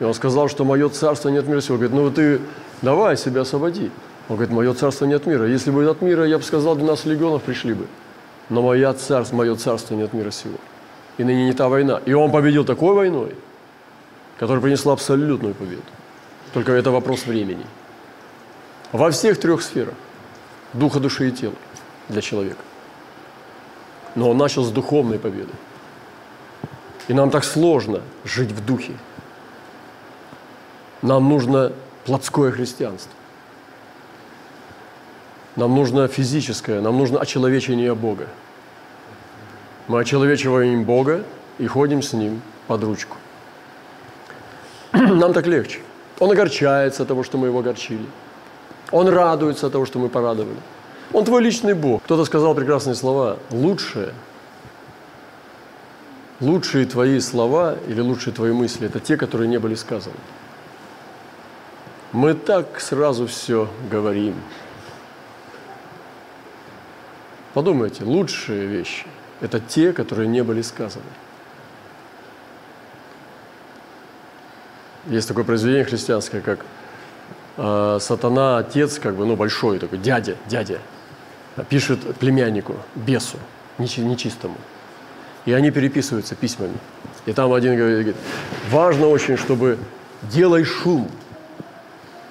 И 0.00 0.04
Он 0.04 0.14
сказал, 0.14 0.48
что 0.48 0.64
мое 0.64 0.88
царство 0.88 1.28
нет 1.28 1.46
мира 1.46 1.60
сего. 1.60 1.76
Говорит, 1.76 1.94
ну 1.94 2.10
ты 2.10 2.40
давай 2.82 3.16
себя 3.16 3.42
освободи. 3.42 3.90
Он 4.28 4.36
говорит, 4.36 4.54
мое 4.54 4.74
царство 4.74 5.06
нет 5.06 5.26
мира. 5.26 5.46
Если 5.46 5.70
бы 5.70 5.88
от 5.88 6.02
мира, 6.02 6.26
я 6.26 6.38
бы 6.38 6.44
сказал, 6.44 6.76
12 6.76 7.06
легионов 7.06 7.42
пришли 7.42 7.74
бы. 7.74 7.86
Но 8.48 8.62
мое 8.62 8.92
царство, 8.94 9.36
мое 9.36 9.54
царство 9.56 9.94
нет 9.94 10.12
мира 10.12 10.30
сего. 10.30 10.56
И 11.18 11.24
ныне 11.24 11.46
не 11.46 11.52
та 11.52 11.68
война. 11.68 12.00
И 12.04 12.12
он 12.12 12.30
победил 12.30 12.64
такой 12.64 12.94
войной, 12.94 13.34
которая 14.38 14.62
принесла 14.62 14.92
абсолютную 14.92 15.54
победу. 15.54 15.82
Только 16.52 16.72
это 16.72 16.90
вопрос 16.90 17.26
времени. 17.26 17.64
Во 18.92 19.10
всех 19.10 19.38
трех 19.38 19.62
сферах. 19.62 19.94
Духа, 20.72 21.00
души 21.00 21.28
и 21.28 21.32
тела 21.32 21.54
для 22.08 22.20
человека. 22.20 22.60
Но 24.14 24.30
он 24.30 24.36
начал 24.36 24.64
с 24.64 24.70
духовной 24.70 25.18
победы. 25.18 25.52
И 27.08 27.14
нам 27.14 27.30
так 27.30 27.44
сложно 27.44 28.02
жить 28.24 28.52
в 28.52 28.64
духе. 28.64 28.92
Нам 31.02 31.28
нужно 31.28 31.72
плотское 32.04 32.50
христианство. 32.50 33.12
Нам 35.56 35.74
нужно 35.74 36.06
физическое, 36.06 36.80
нам 36.80 36.96
нужно 36.96 37.18
очеловечение 37.18 37.94
Бога. 37.94 38.26
Мы 39.88 40.00
очеловечиваем 40.00 40.84
Бога 40.84 41.24
и 41.58 41.66
ходим 41.66 42.02
с 42.02 42.12
Ним 42.12 42.42
под 42.66 42.84
ручку. 42.84 43.16
Нам 44.92 45.32
так 45.32 45.46
легче. 45.46 45.80
Он 46.18 46.30
огорчается 46.30 47.02
от 47.02 47.08
того, 47.08 47.22
что 47.22 47.38
мы 47.38 47.48
его 47.48 47.58
огорчили. 47.58 48.06
Он 48.90 49.08
радуется 49.08 49.66
от 49.66 49.72
того, 49.72 49.86
что 49.86 49.98
мы 49.98 50.08
порадовали. 50.08 50.58
Он 51.12 51.24
твой 51.24 51.42
личный 51.42 51.74
Бог. 51.74 52.02
Кто-то 52.02 52.24
сказал 52.24 52.54
прекрасные 52.54 52.94
слова. 52.94 53.38
Лучшее, 53.50 54.12
лучшие 56.40 56.84
твои 56.84 57.18
слова 57.20 57.76
или 57.86 58.00
лучшие 58.00 58.34
твои 58.34 58.52
мысли– 58.52 58.86
это 58.88 59.00
те, 59.00 59.16
которые 59.16 59.48
не 59.48 59.58
были 59.58 59.74
сказаны. 59.74 60.16
Мы 62.12 62.34
так 62.34 62.80
сразу 62.80 63.26
все 63.26 63.68
говорим. 63.90 64.34
Подумайте, 67.54 68.04
лучшие 68.04 68.66
вещи– 68.66 69.06
это 69.40 69.60
те, 69.60 69.92
которые 69.92 70.28
не 70.28 70.42
были 70.42 70.60
сказаны. 70.62 71.04
Есть 75.06 75.26
такое 75.26 75.44
произведение 75.44 75.84
христианское, 75.84 76.42
как 76.42 76.66
э, 77.56 77.98
«Сатана, 78.00 78.58
отец», 78.58 78.98
как 78.98 79.14
бы, 79.14 79.24
ну, 79.24 79.36
большой 79.36 79.78
такой, 79.78 79.98
дядя, 79.98 80.36
дядя– 80.46 80.80
пишет 81.64 82.16
племяннику, 82.16 82.76
бесу, 82.94 83.38
нечистому. 83.78 84.56
И 85.44 85.52
они 85.52 85.70
переписываются 85.70 86.34
письмами. 86.34 86.76
И 87.26 87.32
там 87.32 87.52
один 87.52 87.76
говорит, 87.76 88.16
важно 88.70 89.08
очень, 89.08 89.36
чтобы 89.36 89.78
делай 90.22 90.64
шум. 90.64 91.08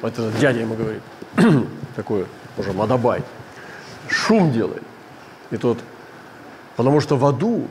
Вот 0.01 0.13
этот 0.13 0.37
дядя 0.39 0.59
ему 0.59 0.75
говорит, 0.75 1.01
такой 1.95 2.25
уже 2.57 2.73
мадабай, 2.73 3.23
шум 4.09 4.51
делай. 4.51 4.81
И 5.51 5.57
тот, 5.57 5.79
потому 6.75 7.01
что 7.01 7.17
в 7.17 7.25
аду 7.25 7.67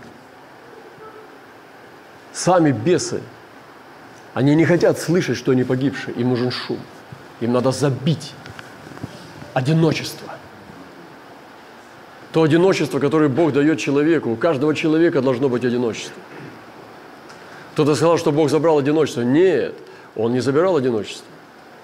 сами 2.33 2.73
бесы, 2.73 3.21
они 4.35 4.55
не 4.55 4.65
хотят 4.65 4.99
слышать, 4.99 5.37
что 5.37 5.53
они 5.53 5.65
погибшие, 5.65 6.15
им 6.17 6.31
нужен 6.31 6.51
шум. 6.51 6.79
Им 7.41 7.53
надо 7.53 7.71
забить 7.73 8.35
одиночество 9.55 10.26
то 12.37 12.43
одиночество, 12.43 12.99
которое 12.99 13.31
Бог 13.31 13.55
дает 13.55 13.79
человеку. 13.79 14.31
У 14.31 14.37
каждого 14.37 14.75
человека 14.75 15.23
должно 15.23 15.49
быть 15.49 15.65
одиночество. 15.65 16.13
Кто-то 17.73 17.95
сказал, 17.95 18.19
что 18.19 18.31
Бог 18.31 18.51
забрал 18.51 18.77
одиночество. 18.77 19.23
Нет, 19.23 19.75
Он 20.15 20.35
не 20.35 20.41
забирал 20.41 20.77
одиночество. 20.77 21.25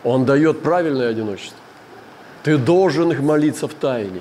Он 0.04 0.26
дает 0.26 0.60
правильное 0.60 1.08
одиночество. 1.08 1.56
Ты 2.42 2.58
должен 2.58 3.10
их 3.12 3.20
молиться 3.20 3.66
в 3.66 3.72
тайне. 3.72 4.20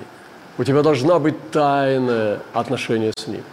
У 0.58 0.64
тебя 0.64 0.84
должна 0.84 1.20
быть 1.20 1.36
тайное 1.52 2.40
отношение 2.54 3.12
с 3.14 3.28
Ним. 3.28 3.44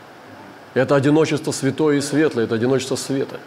Это 0.75 0.95
одиночество 0.95 1.51
святое 1.51 1.97
и 1.97 2.01
светлое, 2.01 2.45
это 2.45 2.55
одиночество 2.55 2.95
света. 2.95 3.41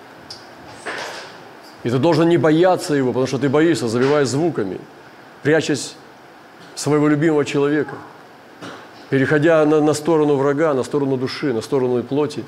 И 1.84 1.90
ты 1.90 1.98
должен 2.00 2.28
не 2.28 2.36
бояться 2.36 2.96
его, 2.96 3.12
потому 3.12 3.28
что 3.28 3.38
ты 3.38 3.48
боишься, 3.48 3.88
забивая 3.88 4.26
звуками, 4.26 4.78
прячась 5.42 5.96
своего 6.76 7.08
любимого 7.08 7.46
человека, 7.46 7.96
переходя 9.12 9.66
на, 9.66 9.82
на 9.82 9.94
сторону 9.94 10.38
врага, 10.38 10.74
на 10.74 10.84
сторону 10.84 11.18
души, 11.18 11.54
на 11.54 11.62
сторону 11.62 12.02
плоти, 12.02 12.46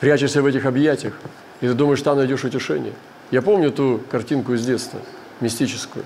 прячешься 0.00 0.42
в 0.42 0.46
этих 0.46 0.64
объятиях, 0.64 1.12
и 1.60 1.68
ты 1.68 1.74
думаешь, 1.74 2.00
там 2.00 2.16
найдешь 2.16 2.42
утешение. 2.44 2.94
Я 3.30 3.42
помню 3.42 3.70
ту 3.70 4.00
картинку 4.10 4.54
из 4.54 4.64
детства, 4.64 4.98
мистическую. 5.40 6.04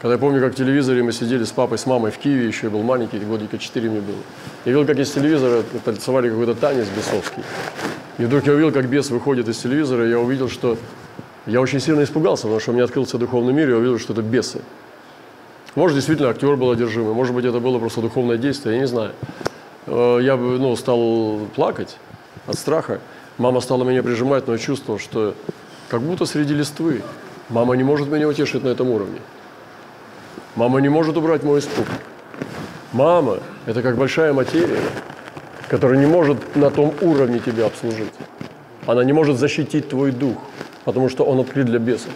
Когда 0.00 0.14
я 0.14 0.18
помню, 0.18 0.40
как 0.40 0.52
в 0.52 0.56
телевизоре 0.56 1.02
мы 1.02 1.12
сидели 1.12 1.42
с 1.42 1.50
папой, 1.50 1.78
с 1.78 1.86
мамой 1.86 2.12
в 2.12 2.18
Киеве, 2.18 2.46
еще 2.46 2.66
я 2.66 2.70
был 2.70 2.82
маленький, 2.82 3.18
годика 3.18 3.58
4 3.58 3.90
мне 3.90 4.00
было. 4.00 4.16
Я 4.64 4.72
видел, 4.72 4.86
как 4.86 4.96
из 4.98 5.10
телевизора 5.10 5.64
танцевали 5.84 6.30
какой-то 6.30 6.54
танец 6.54 6.86
бесовский. 6.96 7.42
И 8.18 8.24
вдруг 8.24 8.46
я 8.46 8.52
увидел, 8.52 8.70
как 8.70 8.88
бес 8.88 9.10
выходит 9.10 9.48
из 9.48 9.58
телевизора, 9.58 10.06
и 10.06 10.10
я 10.10 10.20
увидел, 10.20 10.48
что... 10.48 10.78
Я 11.46 11.60
очень 11.60 11.80
сильно 11.80 12.04
испугался, 12.04 12.44
потому 12.44 12.60
что 12.60 12.70
у 12.70 12.74
меня 12.74 12.84
открылся 12.84 13.18
духовный 13.18 13.52
мир, 13.52 13.68
и 13.68 13.72
я 13.72 13.78
увидел, 13.78 13.98
что 13.98 14.12
это 14.12 14.22
бесы. 14.22 14.60
Может, 15.74 15.96
действительно, 15.96 16.28
актер 16.28 16.56
был 16.56 16.70
одержимый, 16.70 17.14
может 17.14 17.34
быть, 17.34 17.46
это 17.46 17.58
было 17.58 17.78
просто 17.78 18.02
духовное 18.02 18.36
действие, 18.36 18.74
я 18.74 18.80
не 18.82 18.86
знаю. 18.86 19.12
Э, 19.86 20.18
я 20.20 20.36
ну, 20.36 20.76
стал 20.76 21.40
плакать 21.54 21.96
от 22.46 22.56
страха. 22.56 23.00
Мама 23.38 23.60
стала 23.60 23.84
меня 23.84 24.02
прижимать, 24.02 24.46
но 24.46 24.52
я 24.52 24.58
чувствовал, 24.58 24.98
что 24.98 25.34
как 25.88 26.02
будто 26.02 26.26
среди 26.26 26.52
листвы. 26.52 27.02
Мама 27.48 27.74
не 27.74 27.84
может 27.84 28.08
меня 28.08 28.28
утешить 28.28 28.62
на 28.62 28.68
этом 28.68 28.90
уровне. 28.90 29.20
Мама 30.56 30.80
не 30.80 30.90
может 30.90 31.16
убрать 31.16 31.42
мой 31.42 31.60
испуг. 31.60 31.86
Мама– 32.92 33.38
это 33.66 33.80
как 33.80 33.96
большая 33.96 34.34
материя, 34.34 34.80
которая 35.68 35.98
не 35.98 36.06
может 36.06 36.54
на 36.54 36.70
том 36.70 36.94
уровне 37.00 37.38
тебя 37.38 37.66
обслужить. 37.66 38.12
Она 38.86 39.04
не 39.04 39.14
может 39.14 39.38
защитить 39.38 39.88
твой 39.88 40.10
дух, 40.10 40.36
потому 40.84 41.08
что 41.08 41.24
он 41.24 41.40
открыт 41.40 41.66
для 41.66 41.78
бесов. 41.78 42.12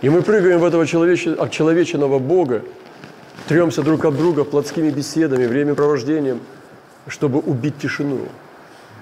И 0.00 0.08
мы 0.08 0.22
прыгаем 0.22 0.60
в 0.60 0.64
этого 0.64 0.86
человече, 0.86 1.36
человеченного 1.50 2.18
Бога, 2.18 2.62
тремся 3.48 3.82
друг 3.82 4.04
об 4.04 4.16
друга 4.16 4.44
плотскими 4.44 4.90
беседами, 4.90 5.46
времяпровождением, 5.46 6.40
чтобы 7.06 7.38
убить 7.38 7.78
тишину, 7.78 8.20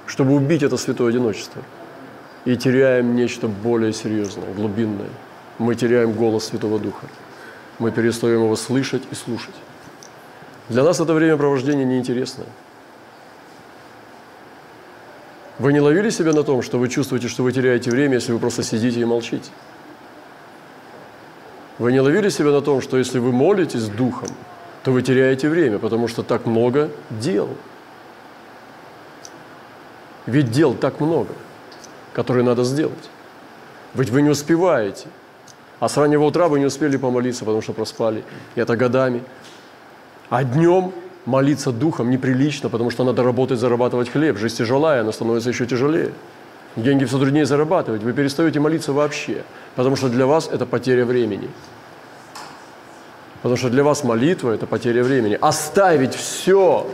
чтобы 0.07 0.35
убить 0.35 0.63
это 0.63 0.77
святое 0.77 1.11
одиночество– 1.11 1.63
и 2.45 2.57
теряем 2.57 3.15
нечто 3.15 3.49
более 3.49 3.93
серьезное, 3.93 4.53
глубинное. 4.55 5.11
Мы 5.59 5.75
теряем 5.75 6.13
голос 6.13 6.47
Святого 6.47 6.79
Духа. 6.79 7.07
Мы 7.79 7.91
перестаем 7.93 8.45
его 8.45 8.57
слышать 8.57 9.03
и 9.11 9.15
слушать. 9.15 9.55
Для 10.69 10.83
нас 10.83 11.01
это 11.01 11.13
времяпровождение 11.15 11.85
неинтересное. 11.85 12.47
Вы 15.59 15.73
не 15.73 15.81
ловили 15.81 16.11
себя 16.11 16.33
на 16.33 16.43
том, 16.43 16.63
что 16.63 16.79
вы 16.79 16.89
чувствуете, 16.89 17.29
что 17.29 17.43
вы 17.43 17.53
теряете 17.53 17.91
время, 17.91 18.15
если 18.15 18.33
вы 18.33 18.39
просто 18.39 18.63
сидите 18.63 19.01
и 19.01 19.05
молчите? 19.05 19.51
Вы 21.83 21.93
не 21.93 22.01
ловили 22.01 22.29
себя 22.29 22.53
на 22.53 22.61
том, 22.61 22.81
что 22.81 22.97
если 22.97 23.19
вы 23.19 23.33
молитесь 23.33 23.89
Духом, 23.89 24.29
то 24.85 24.93
вы 24.93 25.03
теряете 25.03 25.49
время, 25.49 25.79
потому 25.79 26.09
что 26.09 26.23
так 26.23 26.47
много 26.47 26.91
дел. 27.11 27.49
Ведь 30.27 30.51
дел 30.51 30.75
так 30.75 31.01
много– 31.01 31.35
которые 32.13 32.45
надо 32.45 32.65
сделать. 32.65 33.11
Ведь 33.95 34.11
вы 34.11 34.23
не 34.23 34.31
успеваете. 34.31 35.09
А 35.81 35.89
с 35.89 35.97
раннего 35.97 36.25
утра 36.25 36.49
вы 36.49 36.61
не 36.61 36.67
успели 36.67 36.97
помолиться, 36.97 37.45
потому 37.45 37.63
что 37.63 37.73
проспали. 37.73 38.23
И 38.55 38.61
это 38.61 38.77
годами. 38.77 39.23
А 40.31 40.45
днем 40.45 40.93
молиться 41.27 41.73
духом 41.73 42.11
неприлично, 42.11 42.69
потому 42.69 42.91
что 42.91 43.05
надо 43.05 43.23
работать, 43.23 43.59
зарабатывать 43.59 44.09
хлеб. 44.09 44.39
Жизнь 44.39 44.57
тяжелая, 44.57 45.01
она 45.01 45.13
становится 45.13 45.51
еще 45.51 45.67
тяжелее. 45.67 46.13
Деньги 46.77 47.05
все 47.05 47.19
труднее 47.19 47.47
зарабатывать. 47.47 48.03
Вы 48.03 48.13
перестаете 48.13 48.61
молиться 48.61 48.93
вообще, 48.93 49.45
потому 49.77 49.97
что 49.97 50.09
для 50.09 50.27
вас 50.27 50.49
это 50.51 50.67
потеря 50.67 51.05
времени. 51.05 51.51
Потому 53.43 53.57
что 53.57 53.71
для 53.71 53.83
вас 53.83 54.05
молитва– 54.05 54.51
это 54.53 54.67
потеря 54.67 55.03
времени. 55.03 55.37
Оставить 55.41 56.15
все 56.15 56.87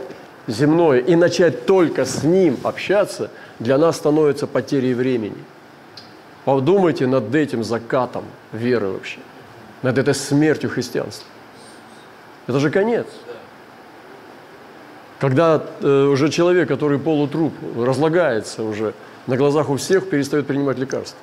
земное 0.47 0.99
и 0.99 1.15
начать 1.15 1.65
только 1.65 2.05
с 2.05 2.23
Ним 2.23 2.57
общаться– 2.63 3.29
для 3.59 3.77
нас 3.77 3.97
становится 3.97 4.47
потерей 4.47 4.93
времени. 4.93 5.37
Подумайте 6.45 7.05
над 7.05 7.35
этим 7.35 7.63
закатом 7.63 8.23
веры 8.53 8.89
вообще, 8.89 9.19
над 9.83 9.97
этой 9.97 10.15
смертью 10.15 10.69
христианства. 10.69 11.27
Это 12.47 12.59
же 12.59 12.71
конец. 12.71 13.05
Когда 15.19 15.61
э, 15.81 16.03
уже 16.05 16.29
человек, 16.29 16.69
который 16.69 16.97
полутруп, 16.97 17.53
разлагается 17.77 18.63
уже 18.63 18.93
на 19.29 19.37
глазах 19.37 19.69
у 19.69 19.77
всех, 19.77 20.09
перестает 20.09 20.47
принимать 20.47 20.79
лекарства, 20.79 21.19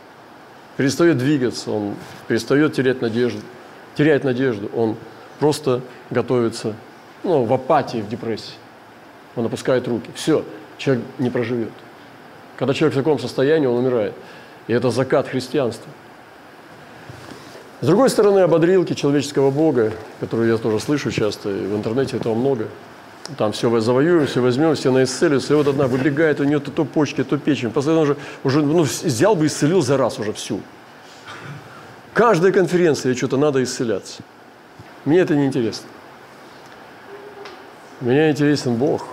перестает 0.76 1.18
двигаться, 1.18 1.72
он 1.72 1.96
перестает 2.28 2.72
терять 2.72 3.02
надежду, 3.02 3.40
теряет 3.96 4.22
надежду, 4.22 4.70
он 4.76 4.94
просто 5.40 5.80
готовится 6.10 6.76
ну, 7.24 7.42
в 7.42 7.52
апатии, 7.52 7.98
в 7.98 8.08
депрессии. 8.08 8.54
Он 9.34 9.46
опускает 9.46 9.88
руки. 9.88 10.08
Все, 10.14 10.44
человек 10.78 11.04
не 11.18 11.30
проживет. 11.30 11.72
Когда 12.56 12.74
человек 12.74 12.94
в 12.94 12.98
таком 12.98 13.18
состоянии, 13.18 13.66
он 13.66 13.84
умирает. 13.84 14.14
И 14.68 14.72
это 14.72 14.90
закат 14.90 15.26
христианства. 15.26 15.90
С 17.80 17.86
другой 17.86 18.08
стороны, 18.08 18.38
ободрилки 18.38 18.94
человеческого 18.94 19.50
Бога, 19.50 19.92
которые 20.20 20.52
я 20.52 20.58
тоже 20.58 20.78
слышу 20.78 21.10
часто, 21.10 21.50
и 21.50 21.66
в 21.66 21.74
интернете 21.74 22.18
этого 22.18 22.34
много. 22.34 22.68
Там 23.36 23.52
все 23.52 23.80
завоюем, 23.80 24.26
все 24.26 24.40
возьмем, 24.40 24.74
все 24.74 24.92
наисцелятся. 24.92 25.52
И 25.52 25.56
вот 25.56 25.66
одна 25.66 25.86
выбегает, 25.86 26.40
у 26.40 26.44
нее 26.44 26.60
то, 26.60 26.70
то 26.70 26.84
почки, 26.84 27.24
то 27.24 27.36
печень. 27.38 27.70
Постоянно 27.70 28.02
уже, 28.02 28.16
уже 28.44 28.62
ну, 28.62 28.82
взял 28.82 29.34
бы 29.34 29.44
и 29.44 29.46
исцелил 29.48 29.82
за 29.82 29.96
раз 29.96 30.18
уже 30.18 30.32
всю. 30.32 30.60
Каждая 32.14 32.52
конференция 32.52 33.14
что-то 33.14 33.36
надо 33.36 33.62
исцеляться. 33.62 34.22
Мне 35.04 35.18
это 35.18 35.34
не 35.34 35.46
интересно. 35.46 35.88
Мне 38.00 38.30
интересен 38.30 38.76
Бог. 38.76 39.06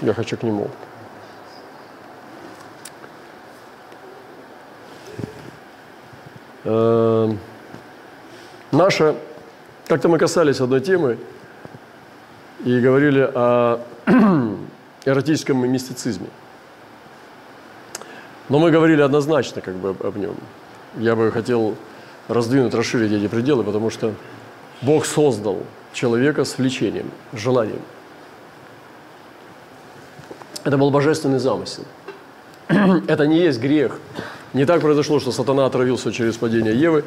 Я 0.00 0.14
хочу 0.14 0.36
к 0.36 0.42
Нему. 0.42 0.70
Э, 6.64 7.32
наша, 8.70 9.16
как-то 9.86 10.08
мы 10.08 10.18
касались 10.18 10.60
одной 10.60 10.80
темы 10.80 11.18
и 12.64 12.80
говорили 12.80 13.20
о 13.34 13.80
эротическом 15.04 15.70
мистицизме. 15.70 16.26
Но 18.48 18.58
мы 18.58 18.70
говорили 18.70 19.02
однозначно 19.02 19.60
как 19.62 19.74
бы 19.76 19.90
об 19.90 20.16
нем. 20.16 20.36
Я 20.98 21.16
бы 21.16 21.30
хотел 21.30 21.76
раздвинуть, 22.28 22.74
расширить 22.74 23.12
эти 23.12 23.28
пределы, 23.28 23.64
потому 23.64 23.90
что 23.90 24.14
Бог 24.82 25.06
создал 25.06 25.62
человека 25.92 26.44
с 26.44 26.58
влечением, 26.58 27.10
желанием. 27.32 27.80
Это 30.64 30.78
был 30.78 30.90
божественный 30.90 31.38
замысел. 31.38 31.84
Это 32.68 33.26
не 33.26 33.40
есть 33.40 33.60
грех, 33.60 33.98
не 34.54 34.64
так 34.64 34.80
произошло, 34.80 35.20
что 35.20 35.32
сатана 35.32 35.66
отравился 35.66 36.12
через 36.12 36.36
падение 36.36 36.74
Евы, 36.74 37.04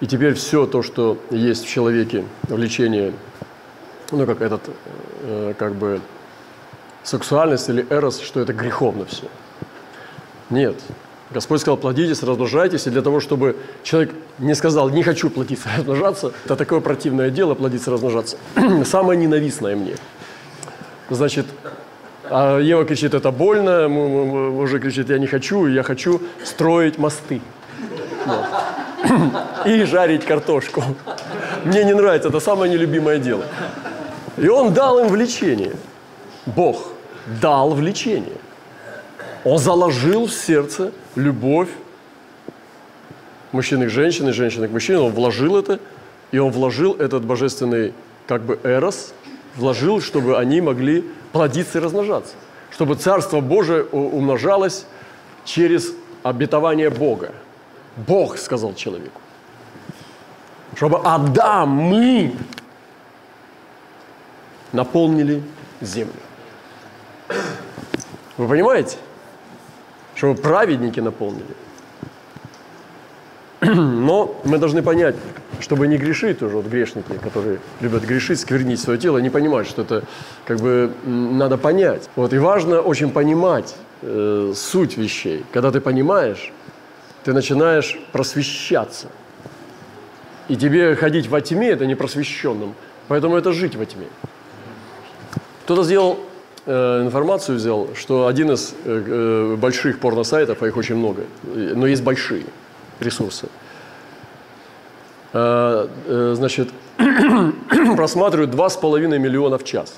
и 0.00 0.06
теперь 0.06 0.34
все 0.34 0.66
то, 0.66 0.82
что 0.82 1.18
есть 1.30 1.64
в 1.64 1.68
человеке, 1.68 2.24
влечение, 2.48 3.12
ну, 4.10 4.26
как 4.26 4.40
этот, 4.40 4.62
э, 5.22 5.54
как 5.58 5.74
бы, 5.74 6.00
сексуальность 7.02 7.68
или 7.68 7.86
эрос, 7.90 8.20
что 8.20 8.40
это 8.40 8.52
греховно 8.52 9.04
все. 9.04 9.24
Нет. 10.50 10.76
Господь 11.30 11.60
сказал, 11.60 11.76
плодитесь, 11.76 12.22
размножайтесь, 12.22 12.86
и 12.86 12.90
для 12.90 13.02
того, 13.02 13.18
чтобы 13.20 13.56
человек 13.82 14.12
не 14.38 14.54
сказал, 14.54 14.90
не 14.90 15.02
хочу 15.02 15.30
плодиться, 15.30 15.68
размножаться, 15.76 16.32
это 16.44 16.56
такое 16.56 16.80
противное 16.80 17.30
дело, 17.30 17.54
плодиться, 17.54 17.90
размножаться. 17.90 18.36
Самое 18.84 19.18
ненавистное 19.18 19.74
мне. 19.76 19.96
Значит, 21.10 21.46
а 22.24 22.58
Ева 22.58 22.84
кричит, 22.84 23.14
это 23.14 23.30
больно, 23.30 23.88
мужик 23.88 24.82
кричит, 24.82 25.10
я 25.10 25.18
не 25.18 25.26
хочу, 25.26 25.66
я 25.66 25.82
хочу 25.82 26.22
строить 26.44 26.98
мосты. 26.98 27.40
Вот. 28.26 28.46
И 29.66 29.84
жарить 29.84 30.24
картошку. 30.24 30.82
Мне 31.64 31.84
не 31.84 31.94
нравится, 31.94 32.28
это 32.28 32.40
самое 32.40 32.72
нелюбимое 32.72 33.18
дело. 33.18 33.44
И 34.36 34.48
он 34.48 34.72
дал 34.72 34.98
им 34.98 35.08
влечение. 35.08 35.74
Бог 36.46 36.88
дал 37.40 37.70
влечение. 37.74 38.36
Он 39.44 39.58
заложил 39.58 40.26
в 40.26 40.32
сердце 40.32 40.92
любовь 41.14 41.68
мужчины 43.52 43.86
к 43.86 43.90
женщине, 43.90 44.32
женщины 44.32 44.68
к 44.68 44.70
мужчине. 44.70 44.98
Он 44.98 45.12
вложил 45.12 45.56
это, 45.56 45.78
и 46.32 46.38
он 46.38 46.50
вложил 46.50 46.94
этот 46.94 47.24
божественный 47.24 47.92
как 48.26 48.42
бы 48.42 48.58
эрос, 48.64 49.12
вложил, 49.56 50.00
чтобы 50.00 50.38
они 50.38 50.60
могли 50.60 51.04
плодиться 51.32 51.78
и 51.78 51.80
размножаться. 51.80 52.34
Чтобы 52.70 52.96
Царство 52.96 53.40
Божие 53.40 53.84
умножалось 53.84 54.86
через 55.44 55.92
обетование 56.22 56.90
Бога. 56.90 57.32
Бог 57.96 58.38
сказал 58.38 58.74
человеку. 58.74 59.20
Чтобы 60.74 61.00
Адам, 61.04 61.68
мы 61.68 62.34
наполнили 64.74 65.42
землю. 65.80 66.12
Вы 68.36 68.48
понимаете? 68.48 68.98
Чтобы 70.14 70.40
праведники 70.40 71.00
наполнили. 71.00 71.54
Но 73.62 74.40
мы 74.44 74.58
должны 74.58 74.82
понять, 74.82 75.16
чтобы 75.60 75.86
не 75.86 75.96
грешить 75.96 76.40
тоже, 76.40 76.56
вот 76.56 76.66
грешники, 76.66 77.12
которые 77.22 77.58
любят 77.80 78.04
грешить, 78.04 78.40
сквернить 78.40 78.80
свое 78.80 78.98
тело, 78.98 79.18
не 79.18 79.30
понимают, 79.30 79.68
что 79.68 79.82
это 79.82 80.02
как 80.44 80.58
бы 80.58 80.92
надо 81.04 81.56
понять. 81.56 82.10
Вот, 82.16 82.32
и 82.32 82.38
важно 82.38 82.80
очень 82.80 83.10
понимать 83.10 83.74
э, 84.02 84.52
суть 84.54 84.96
вещей. 84.96 85.44
Когда 85.52 85.70
ты 85.70 85.80
понимаешь, 85.80 86.52
ты 87.22 87.32
начинаешь 87.32 87.98
просвещаться. 88.12 89.08
И 90.48 90.56
тебе 90.56 90.94
ходить 90.94 91.28
во 91.28 91.40
тьме– 91.40 91.68
это 91.70 91.86
не 91.86 91.94
просвещенным, 91.94 92.74
поэтому 93.08 93.36
это 93.36 93.52
жить 93.52 93.76
во 93.76 93.86
тьме. 93.86 94.06
Кто-то 95.64 95.84
сделал 95.84 96.18
э, 96.66 97.02
информацию, 97.02 97.56
взял, 97.56 97.88
что 97.94 98.26
один 98.26 98.52
из 98.52 98.74
э, 98.84 99.54
э 99.54 99.56
больших 99.56 100.00
порно-сайтов, 100.00 100.62
а 100.62 100.66
их 100.66 100.76
очень 100.76 100.96
много, 100.96 101.24
но 101.44 101.86
есть 101.86 102.02
большие 102.02 102.44
ресурсы– 103.00 103.48
Э, 105.34 105.88
э, 106.06 106.34
значит, 106.36 106.68
просматривают 107.96 108.54
2,5 108.54 109.18
миллиона 109.18 109.58
в 109.58 109.64
час. 109.64 109.96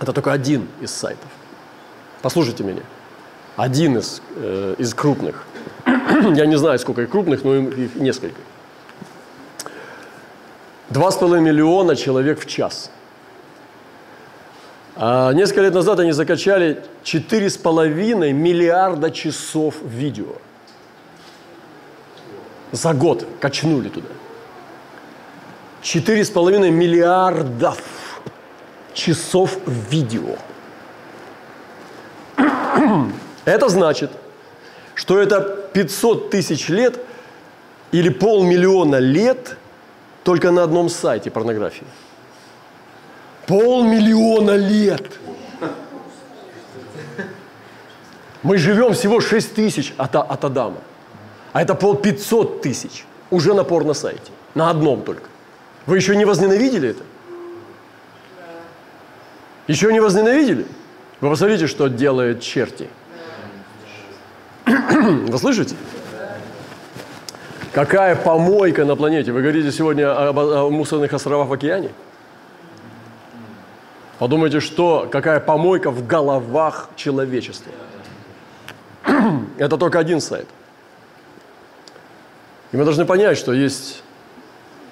Это 0.00 0.12
только 0.12 0.32
один 0.32 0.66
из 0.80 0.90
сайтов. 0.90 1.28
Послушайте 2.20 2.64
меня. 2.64 2.82
Один 3.56 3.96
из, 3.96 4.20
э, 4.34 4.74
из 4.76 4.92
крупных. 4.92 5.44
Я 5.86 6.46
не 6.46 6.58
знаю, 6.58 6.80
сколько 6.80 7.02
их 7.02 7.10
крупных, 7.10 7.44
но 7.44 7.54
их 7.54 7.94
несколько. 7.94 8.40
2,5 10.90 11.40
миллиона 11.40 11.94
человек 11.94 12.40
в 12.40 12.46
час. 12.46 12.90
А 14.96 15.32
несколько 15.32 15.62
лет 15.62 15.74
назад 15.74 15.98
они 15.98 16.12
закачали 16.12 16.82
4,5 17.02 18.32
миллиарда 18.32 19.10
часов 19.10 19.76
видео. 19.82 20.36
За 22.70 22.94
год 22.94 23.26
качнули 23.40 23.88
туда. 23.88 24.08
4,5 25.82 26.70
миллиардов 26.70 27.82
часов 28.94 29.58
видео. 29.66 30.36
Это 33.44 33.68
значит, 33.68 34.10
что 34.94 35.18
это 35.18 35.40
500 35.72 36.30
тысяч 36.30 36.68
лет 36.68 37.00
или 37.92 38.08
полмиллиона 38.08 38.96
лет 38.96 39.56
только 40.22 40.50
на 40.50 40.62
одном 40.62 40.88
сайте 40.88 41.30
порнографии. 41.30 41.86
Полмиллиона 43.46 44.56
лет. 44.56 45.18
Мы 48.42 48.58
живем 48.58 48.92
всего 48.92 49.20
6 49.20 49.54
тысяч 49.54 49.94
от, 49.96 50.14
от 50.16 50.44
Адама. 50.44 50.78
А 51.52 51.62
это 51.62 51.74
пол 51.74 51.96
500 51.96 52.62
тысяч 52.62 53.04
уже 53.30 53.54
на 53.54 53.64
порно-сайте. 53.64 54.32
На 54.54 54.70
одном 54.70 55.02
только. 55.02 55.28
Вы 55.86 55.96
еще 55.96 56.16
не 56.16 56.24
возненавидели 56.24 56.90
это? 56.90 57.02
Еще 59.66 59.92
не 59.92 60.00
возненавидели? 60.00 60.66
Вы 61.20 61.30
посмотрите, 61.30 61.66
что 61.66 61.88
делают 61.88 62.42
черти. 62.42 62.88
Вы 64.66 65.38
слышите? 65.38 65.74
Какая 67.72 68.14
помойка 68.14 68.84
на 68.84 68.94
планете? 68.94 69.32
Вы 69.32 69.40
говорите 69.40 69.72
сегодня 69.72 70.12
о, 70.12 70.66
о 70.66 70.70
мусорных 70.70 71.12
островах 71.12 71.48
в 71.48 71.52
океане? 71.52 71.90
Подумайте, 74.18 74.60
что, 74.60 75.08
какая 75.10 75.40
помойка 75.40 75.90
в 75.90 76.06
головах 76.06 76.90
человечества. 76.96 77.72
Это 79.58 79.76
только 79.76 79.98
один 79.98 80.20
сайт. 80.20 80.46
И 82.72 82.76
мы 82.76 82.84
должны 82.84 83.04
понять, 83.04 83.38
что 83.38 83.52
есть 83.52 84.02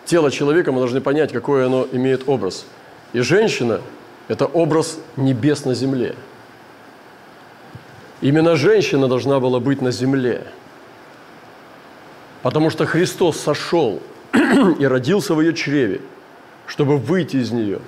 тело 0.04 0.30
человека, 0.30 0.72
мы 0.72 0.78
должны 0.80 1.00
понять, 1.00 1.32
какой 1.32 1.66
оно 1.66 1.86
имеет 1.92 2.28
образ. 2.28 2.64
И 3.12 3.20
женщина– 3.20 3.80
это 4.28 4.46
образ 4.46 4.98
небес 5.16 5.64
на 5.64 5.74
земле. 5.74 6.14
Именно 8.20 8.56
женщина 8.56 9.08
должна 9.08 9.40
была 9.40 9.58
быть 9.58 9.82
на 9.82 9.90
земле. 9.90 10.46
Потому 12.42 12.70
что 12.70 12.86
Христос 12.86 13.38
сошел 13.38 14.00
и 14.78 14.86
родился 14.86 15.34
в 15.34 15.40
ее 15.40 15.52
чреве, 15.54 16.00
чтобы 16.66 16.98
выйти 16.98 17.36
из 17.36 17.50
нее 17.50 17.80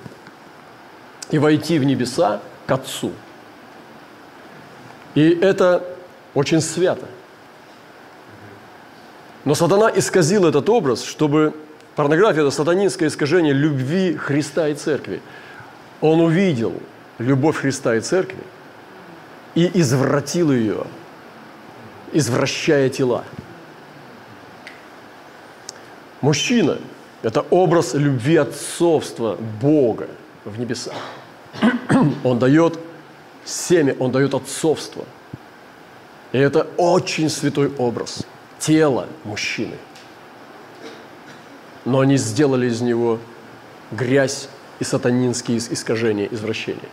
и 1.31 1.37
войти 1.37 1.79
в 1.79 1.83
небеса 1.83 2.41
к 2.65 2.71
Отцу. 2.71 3.11
И 5.15 5.29
это 5.29 5.83
очень 6.33 6.61
свято. 6.61 7.05
Но 9.45 9.55
сатана 9.55 9.91
исказил 9.95 10.45
этот 10.47 10.69
образ, 10.69 11.03
чтобы 11.03 11.53
Порнография– 11.95 12.41
это 12.43 12.51
сатанинское 12.51 13.07
искажение 13.07 13.53
любви 13.53 14.17
Христа 14.17 14.67
и 14.67 14.73
Церкви. 14.73 15.21
Он 16.01 16.19
увидел 16.19 16.73
любовь 17.19 17.57
Христа 17.57 17.95
и 17.95 18.01
Церкви 18.01 18.43
и 19.55 19.71
извратил 19.79 20.51
ее, 20.51 20.85
извращая 22.11 22.89
тела. 22.89 23.23
Мужчина– 26.19 26.79
это 27.23 27.45
образ 27.49 27.93
любви 27.93 28.35
отцовства 28.35 29.37
Бога 29.61 30.09
в 30.45 30.57
небесах. 30.57 30.95
Он 32.23 32.39
дает 32.39 32.79
семя, 33.43 33.95
он 33.99 34.11
дает 34.11 34.33
отцовство. 34.33 35.05
И 36.31 36.37
это 36.37 36.67
очень 36.77 37.29
святой 37.29 37.71
образ 37.77 38.25
тела 38.59 39.07
мужчины– 39.23 39.75
но 41.85 41.99
они 41.99 42.17
сделали 42.17 42.67
из 42.67 42.81
него 42.81 43.19
грязь 43.91 44.49
и 44.79 44.83
сатанинские 44.83 45.59
искажения, 45.59 46.27
извращения. 46.29 46.89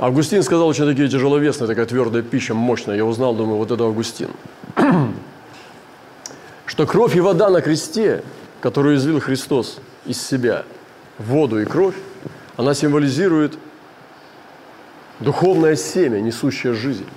Августин 0.00 0.42
сказал 0.42 0.68
очень 0.68 0.86
такие 0.86 1.08
тяжеловесные, 1.08 1.68
такая 1.68 1.84
твердая 1.84 2.22
пища, 2.22 2.54
мощная. 2.54 2.96
Я 2.96 3.04
узнал, 3.04 3.34
думаю, 3.34 3.58
вот 3.58 3.70
это 3.70 3.84
Августин. 3.84 4.30
Что 6.68 6.86
кровь 6.86 7.16
и 7.16 7.20
вода 7.20 7.48
на 7.48 7.62
кресте, 7.62 8.22
которую 8.60 8.96
излил 8.96 9.20
Христос 9.20 9.78
из 10.04 10.20
себя, 10.20 10.66
воду 11.16 11.62
и 11.62 11.64
кровь, 11.64 11.94
она 12.58 12.74
символизирует 12.74 13.58
духовное 15.18 15.76
семя, 15.76 16.20
несущее 16.20 16.74
жизнь. 16.74 17.08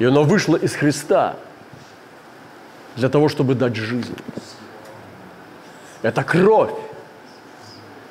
И 0.00 0.04
оно 0.04 0.24
вышло 0.24 0.56
из 0.56 0.74
Христа 0.74 1.36
для 2.96 3.08
того, 3.08 3.28
чтобы 3.28 3.54
дать 3.54 3.76
жизнь. 3.76 4.16
Это 6.02 6.24
кровь 6.24 6.74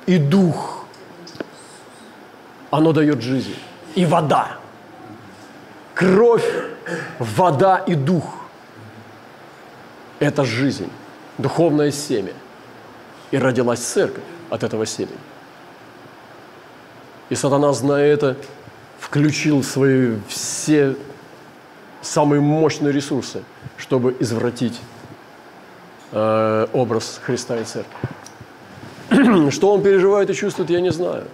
и 0.06 0.18
дух. 0.18 0.86
Оно 2.72 2.94
дает 2.94 3.22
жизнь. 3.22 3.56
И 3.96 4.06
вода. 4.06 4.60
Кровь, 5.94 6.50
вода 7.20 7.80
и 7.80 7.96
дух. 7.96 8.45
Это 10.26 10.44
жизнь, 10.44 10.90
духовное 11.38 11.92
семя. 11.92 12.34
И 13.30 13.38
родилась 13.38 13.80
церковь 13.80 14.24
от 14.50 14.64
этого 14.64 14.88
семени. 14.88 15.20
И 17.30 17.36
сатана, 17.36 17.74
зная 17.74 18.08
это, 18.12 18.36
включил 19.00 19.62
свои 19.62 20.16
все 20.28 20.96
самые 22.02 22.42
мощные 22.42 22.92
ресурсы, 22.92 23.44
чтобы 23.78 24.16
извратить 24.20 24.82
э, 26.12 26.68
образ 26.74 27.22
Христа 27.24 27.58
и 27.58 27.64
Церкви. 27.64 27.96
Что 29.52 29.74
он 29.74 29.84
переживает 29.84 30.32
и 30.32 30.34
чувствует, 30.34 30.72
я 30.72 30.82
не 30.82 30.92
знаю. 30.92 31.26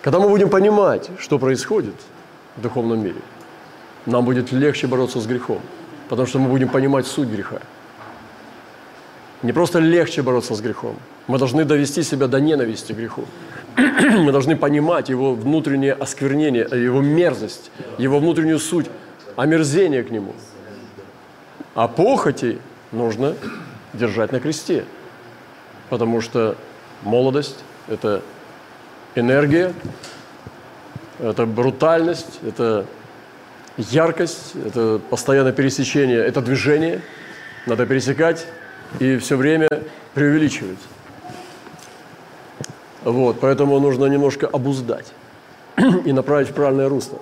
Когда 0.00 0.18
мы 0.18 0.28
будем 0.28 0.50
понимать, 0.50 1.10
что 1.20 1.38
происходит 1.38 1.94
в 2.56 2.60
духовном 2.60 3.04
мире, 3.04 3.20
нам 4.04 4.24
будет 4.24 4.50
легче 4.50 4.88
бороться 4.88 5.20
с 5.20 5.26
грехом, 5.26 5.60
потому 6.12 6.26
что 6.26 6.38
мы 6.40 6.50
будем 6.50 6.68
понимать 6.68 7.06
суть 7.06 7.28
греха. 7.28 7.62
Не 9.42 9.54
просто 9.54 9.78
легче 9.78 10.20
бороться 10.20 10.54
с 10.54 10.60
грехом, 10.60 10.96
мы 11.26 11.38
должны 11.38 11.64
довести 11.64 12.02
себя 12.02 12.26
до 12.26 12.38
ненависти 12.38 12.92
к 12.92 12.96
греху. 12.96 13.24
мы 13.76 14.30
должны 14.30 14.54
понимать 14.54 15.08
его 15.08 15.34
внутреннее 15.34 15.94
осквернение, 15.94 16.68
его 16.70 17.00
мерзость, 17.00 17.70
его 17.96 18.18
внутреннюю 18.18 18.58
суть, 18.58 18.90
омерзение 19.36 20.02
к 20.04 20.10
нему. 20.10 20.34
А 21.74 21.88
похоти 21.88 22.58
нужно 22.90 23.34
держать 23.94 24.32
на 24.32 24.40
кресте, 24.40 24.84
потому 25.88 26.20
что 26.20 26.56
молодость– 27.04 27.64
это 27.88 28.20
энергия, 29.14 29.72
это 31.18 31.46
брутальность, 31.46 32.40
это 32.46 32.84
яркость, 33.76 34.54
это 34.66 35.00
постоянное 35.10 35.52
пересечение, 35.52 36.18
это 36.18 36.40
движение. 36.40 37.00
Надо 37.66 37.86
пересекать 37.86 38.46
и 38.98 39.16
все 39.18 39.36
время 39.36 39.68
преувеличивать. 40.14 40.78
Вот, 43.04 43.40
поэтому 43.40 43.80
нужно 43.80 44.06
немножко 44.06 44.46
обуздать 44.46 45.12
и 46.04 46.12
направить 46.12 46.48
в 46.50 46.54
правильное 46.54 46.88
русло. 46.88 47.18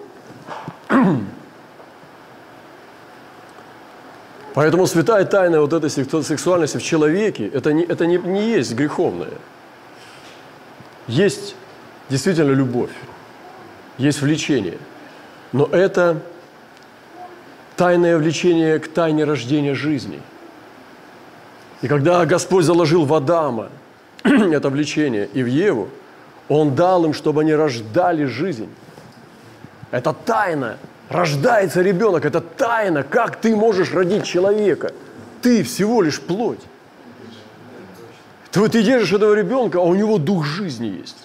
Поэтому 4.52 4.86
святая 4.86 5.24
тайна 5.24 5.60
вот 5.60 5.72
этой 5.72 5.88
сексуальности 5.88 6.76
в 6.76 6.82
человеке, 6.82 7.46
это 7.46 7.72
не, 7.72 7.84
это 7.84 8.04
не, 8.06 8.18
не 8.18 8.50
есть 8.50 8.74
греховное. 8.74 9.30
Есть 11.06 11.54
действительно 12.08 12.50
любовь, 12.50 12.90
есть 13.96 14.20
влечение. 14.20 14.78
Но 15.52 15.66
это 15.66 16.20
тайное 17.80 18.18
влечение 18.18 18.78
к 18.78 18.88
тайне 18.88 19.24
рождения 19.24 19.74
жизни. 19.74 20.20
И 21.80 21.88
когда 21.88 22.26
Господь 22.26 22.66
заложил 22.66 23.06
в 23.06 23.14
Адама 23.14 23.70
это 24.22 24.68
влечение 24.68 25.30
и 25.32 25.42
в 25.42 25.46
Еву, 25.46 25.88
Он 26.50 26.74
дал 26.74 27.06
им, 27.06 27.14
чтобы 27.14 27.40
они 27.40 27.54
рождали 27.54 28.26
жизнь. 28.26 28.68
Это 29.90 30.12
тайна. 30.12 30.76
Рождается 31.08 31.80
ребенок, 31.80 32.26
это 32.26 32.42
тайна. 32.42 33.02
Как 33.02 33.36
ты 33.36 33.56
можешь 33.56 33.94
родить 33.94 34.24
человека? 34.24 34.92
Ты 35.40 35.62
всего 35.62 36.02
лишь 36.02 36.20
плоть. 36.20 36.60
Ты, 38.50 38.68
ты 38.68 38.82
держишь 38.82 39.14
этого 39.14 39.32
ребенка, 39.32 39.78
а 39.78 39.84
у 39.84 39.94
него 39.94 40.18
дух 40.18 40.44
жизни 40.44 40.98
есть. 41.00 41.16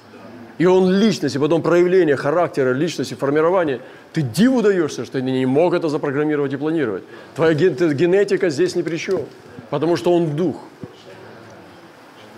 И 0.58 0.65
он 0.65 0.89
личность, 0.89 1.36
и 1.36 1.39
потом 1.39 1.62
проявление 1.62 2.15
характера, 2.15 2.72
личности, 2.72 3.13
формирование. 3.13 3.82
Ты 4.13 4.22
диву 4.22 4.62
даешься, 4.62 5.04
что 5.04 5.13
ты 5.13 5.22
не 5.22 5.46
мог 5.46 5.74
это 5.74 5.89
запрограммировать 5.89 6.54
и 6.54 6.58
планировать. 6.58 7.04
Твоя 7.36 7.54
генетика 7.54 8.50
здесь 8.50 8.76
ни 8.76 8.82
при 8.82 8.98
чем, 8.98 9.22
потому 9.70 9.98
что 9.98 10.13
он 10.13 10.36
дух. 10.36 10.56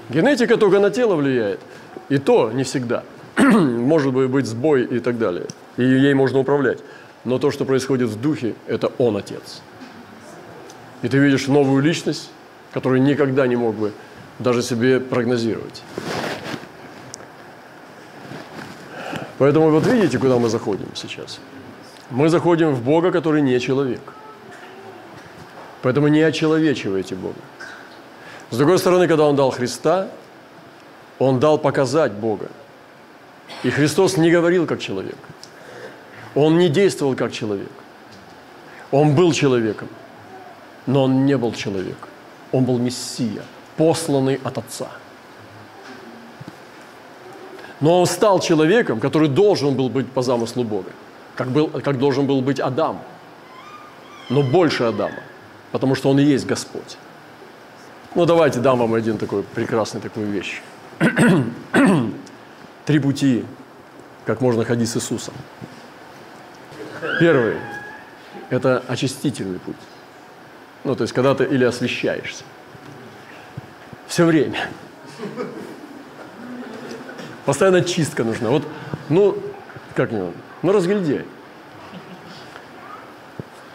Генетика 0.09 0.57
только 0.57 0.79
на 0.79 0.89
тело 0.89 1.15
влияет. 1.15 1.59
И 2.09 2.17
то 2.17 2.51
не 2.51 2.63
всегда. 2.63 3.03
Может 3.37 4.13
быть 4.13 4.45
сбой 4.47 4.85
и 4.85 4.99
так 4.99 5.19
далее. 5.19 5.45
И 5.75 5.83
ей 5.83 6.13
можно 6.13 6.39
управлять. 6.39 6.79
Но 7.23 7.37
то, 7.37 7.51
что 7.51 7.65
происходит 7.65 8.09
в 8.09 8.19
духе, 8.19 8.55
это 8.67 8.91
он 8.97 9.17
отец. 9.17 9.61
И 11.03 11.07
ты 11.07 11.17
видишь 11.19 11.47
новую 11.47 11.83
личность, 11.83 12.31
которую 12.71 13.03
никогда 13.03 13.45
не 13.45 13.55
мог 13.55 13.75
бы 13.75 13.91
даже 14.39 14.63
себе 14.63 14.99
прогнозировать. 14.99 15.83
Поэтому 19.37 19.69
вот 19.69 19.85
видите, 19.85 20.17
куда 20.17 20.37
мы 20.37 20.49
заходим 20.49 20.87
сейчас. 20.95 21.39
Мы 22.09 22.29
заходим 22.29 22.73
в 22.73 22.81
Бога, 22.81 23.11
который 23.11 23.41
не 23.41 23.59
человек. 23.59 24.01
Поэтому 25.81 26.07
не 26.07 26.21
очеловечивайте 26.21 27.15
Бога. 27.15 27.39
С 28.49 28.57
другой 28.57 28.79
стороны, 28.79 29.07
когда 29.07 29.25
Он 29.25 29.35
дал 29.35 29.51
Христа, 29.51 30.07
Он 31.19 31.39
дал 31.39 31.59
показать 31.59 32.13
Бога. 32.13 32.49
И 33.63 33.69
Христос 33.69 34.17
не 34.17 34.31
говорил 34.31 34.65
как 34.65 34.79
человек. 34.79 35.17
Он 36.35 36.57
не 36.57 36.69
действовал 36.69 37.15
как 37.15 37.31
человек. 37.31 37.71
Он 38.91 39.15
был 39.15 39.33
человеком, 39.33 39.89
но 40.85 41.03
Он 41.03 41.25
не 41.25 41.37
был 41.37 41.53
человек. 41.53 41.97
Он 42.51 42.63
был 42.63 42.79
Мессия, 42.79 43.43
посланный 43.75 44.39
от 44.43 44.57
Отца– 44.57 44.87
но 47.79 47.99
он 47.99 48.05
стал 48.05 48.39
человеком, 48.39 48.99
который 48.99 49.29
должен 49.29 49.75
был 49.75 49.89
быть 49.89 50.11
по 50.11 50.21
замыслу 50.21 50.63
Бога, 50.63 50.91
как, 51.35 51.49
был, 51.49 51.67
как 51.67 51.99
должен 51.99 52.25
был 52.25 52.41
быть 52.41 52.59
Адам, 52.59 53.01
но 54.29 54.41
больше 54.41 54.83
Адама, 54.83 55.19
потому 55.71 55.95
что 55.95 56.09
он 56.09 56.19
и 56.19 56.23
есть 56.23 56.45
Господь. 56.45 56.97
Ну, 58.15 58.25
давайте 58.25 58.59
дам 58.59 58.79
вам 58.79 58.93
один 58.93 59.17
такой 59.17 59.43
прекрасный 59.43 60.01
такую 60.01 60.27
вещь. 60.27 60.61
Три 62.85 62.99
пути, 62.99 63.45
как 64.25 64.41
можно 64.41 64.65
ходить 64.65 64.89
с 64.89 64.97
Иисусом. 64.97 65.33
Первый– 67.19 67.57
это 68.49 68.83
очистительный 68.87 69.59
путь. 69.59 69.75
Ну, 70.83 70.95
то 70.95 71.03
есть, 71.03 71.13
когда 71.13 71.35
ты 71.35 71.43
или 71.43 71.63
освещаешься. 71.63 72.43
Все 74.07 74.25
время. 74.25 74.69
Постоянно 77.47 77.81
чистка 77.81 78.25
нужна. 78.25 78.49
Вот, 78.49 78.63
ну, 79.07 79.37
как 79.95 80.11
не 80.11 80.33
ну, 80.63 80.71
разгильдяй. 80.73 81.23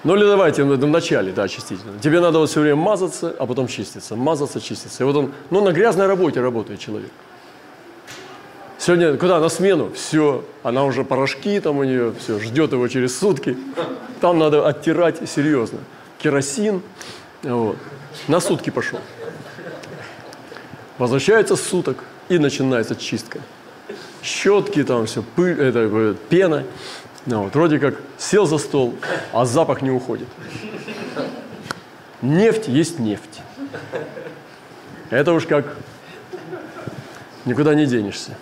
Ну 0.04 0.14
или 0.14 0.24
давайте 0.26 0.62
в 0.62 0.86
начале, 0.86 1.32
да, 1.32 1.44
очистительно. 1.44 1.98
Тебе 1.98 2.20
надо 2.20 2.38
вот 2.38 2.50
все 2.50 2.60
время 2.60 2.76
мазаться, 2.76 3.34
а 3.38 3.46
потом 3.46 3.68
чиститься, 3.68 4.14
мазаться, 4.14 4.60
чиститься. 4.60 5.02
И 5.02 5.06
вот 5.06 5.16
он, 5.16 5.32
ну 5.48 5.64
на 5.64 5.72
грязной 5.72 6.06
работе 6.06 6.42
работает 6.42 6.80
человек. 6.80 7.08
Сегодня 8.76 9.16
куда? 9.16 9.40
На 9.40 9.48
смену. 9.48 9.90
Все, 9.94 10.44
она 10.62 10.84
уже 10.84 11.02
порошки 11.02 11.58
там 11.58 11.78
у 11.78 11.84
нее, 11.84 12.12
все, 12.20 12.38
ждет 12.40 12.72
его 12.72 12.86
через 12.88 13.18
сутки. 13.18 13.56
Там 14.20 14.38
надо 14.38 14.68
оттирать 14.68 15.26
серьезно. 15.26 15.78
Керосин, 16.18 16.82
вот. 17.42 17.78
На 18.28 18.38
сутки 18.38 18.68
пошел. 18.68 18.98
Возвращается 20.98 21.56
суток 21.56 22.04
и 22.28 22.36
начинается 22.36 22.94
чистка 22.96 23.40
щетки, 24.22 24.84
там 24.84 25.06
все, 25.06 25.22
пыль, 25.22 25.60
это, 25.60 26.16
пена. 26.28 26.64
Ну, 27.26 27.44
вот, 27.44 27.54
вроде 27.54 27.78
как 27.78 27.94
сел 28.18 28.46
за 28.46 28.58
стол, 28.58 28.94
а 29.32 29.44
запах 29.44 29.82
не 29.82 29.90
уходит. 29.90 30.28
Нефть 32.20 32.68
есть 32.68 32.98
нефть. 32.98 33.40
Это 35.10 35.32
уж 35.32 35.46
как 35.46 35.76
никуда 37.44 37.74
не 37.74 37.86
денешься. 37.86 38.36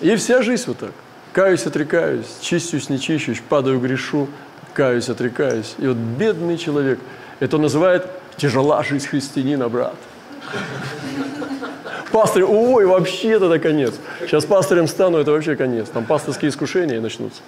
И 0.00 0.14
вся 0.16 0.42
жизнь 0.42 0.64
вот 0.66 0.78
так. 0.78 0.92
Каюсь, 1.32 1.66
отрекаюсь, 1.66 2.26
чистюсь, 2.40 2.88
не 2.88 2.98
чищусь, 2.98 3.42
падаю, 3.46 3.78
грешу, 3.78 4.28
каюсь, 4.72 5.08
отрекаюсь. 5.08 5.74
И 5.78 5.86
вот 5.86 5.96
бедный 5.96 6.56
человек, 6.56 6.98
это 7.40 7.58
называет 7.58 8.08
тяжела 8.36 8.82
жизнь 8.82 9.06
христианина, 9.06 9.68
брат. 9.68 9.96
Пастырь, 12.16 12.44
ой, 12.44 12.86
вообще 12.86 13.32
это 13.32 13.58
конец. 13.58 13.92
Сейчас 14.20 14.46
пастырем 14.46 14.88
стану, 14.88 15.18
это 15.18 15.32
вообще 15.32 15.54
конец. 15.54 15.90
Там 15.90 16.06
пасторские 16.06 16.48
искушения 16.48 16.98
начнутся. 16.98 17.42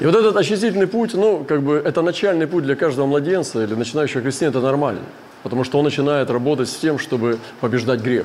И 0.00 0.06
вот 0.06 0.14
этот 0.14 0.34
очистительный 0.34 0.86
путь, 0.86 1.12
ну, 1.12 1.44
как 1.44 1.60
бы, 1.60 1.74
это 1.74 2.00
начальный 2.00 2.46
путь 2.46 2.64
для 2.64 2.74
каждого 2.74 3.04
младенца 3.04 3.62
или 3.62 3.74
начинающего 3.74 4.22
христианина, 4.22 4.56
это 4.56 4.66
нормально. 4.66 5.02
Потому 5.42 5.62
что 5.62 5.78
он 5.78 5.84
начинает 5.84 6.30
работать 6.30 6.70
с 6.70 6.76
тем, 6.76 6.98
чтобы 6.98 7.38
побеждать 7.60 8.00
грех. 8.00 8.24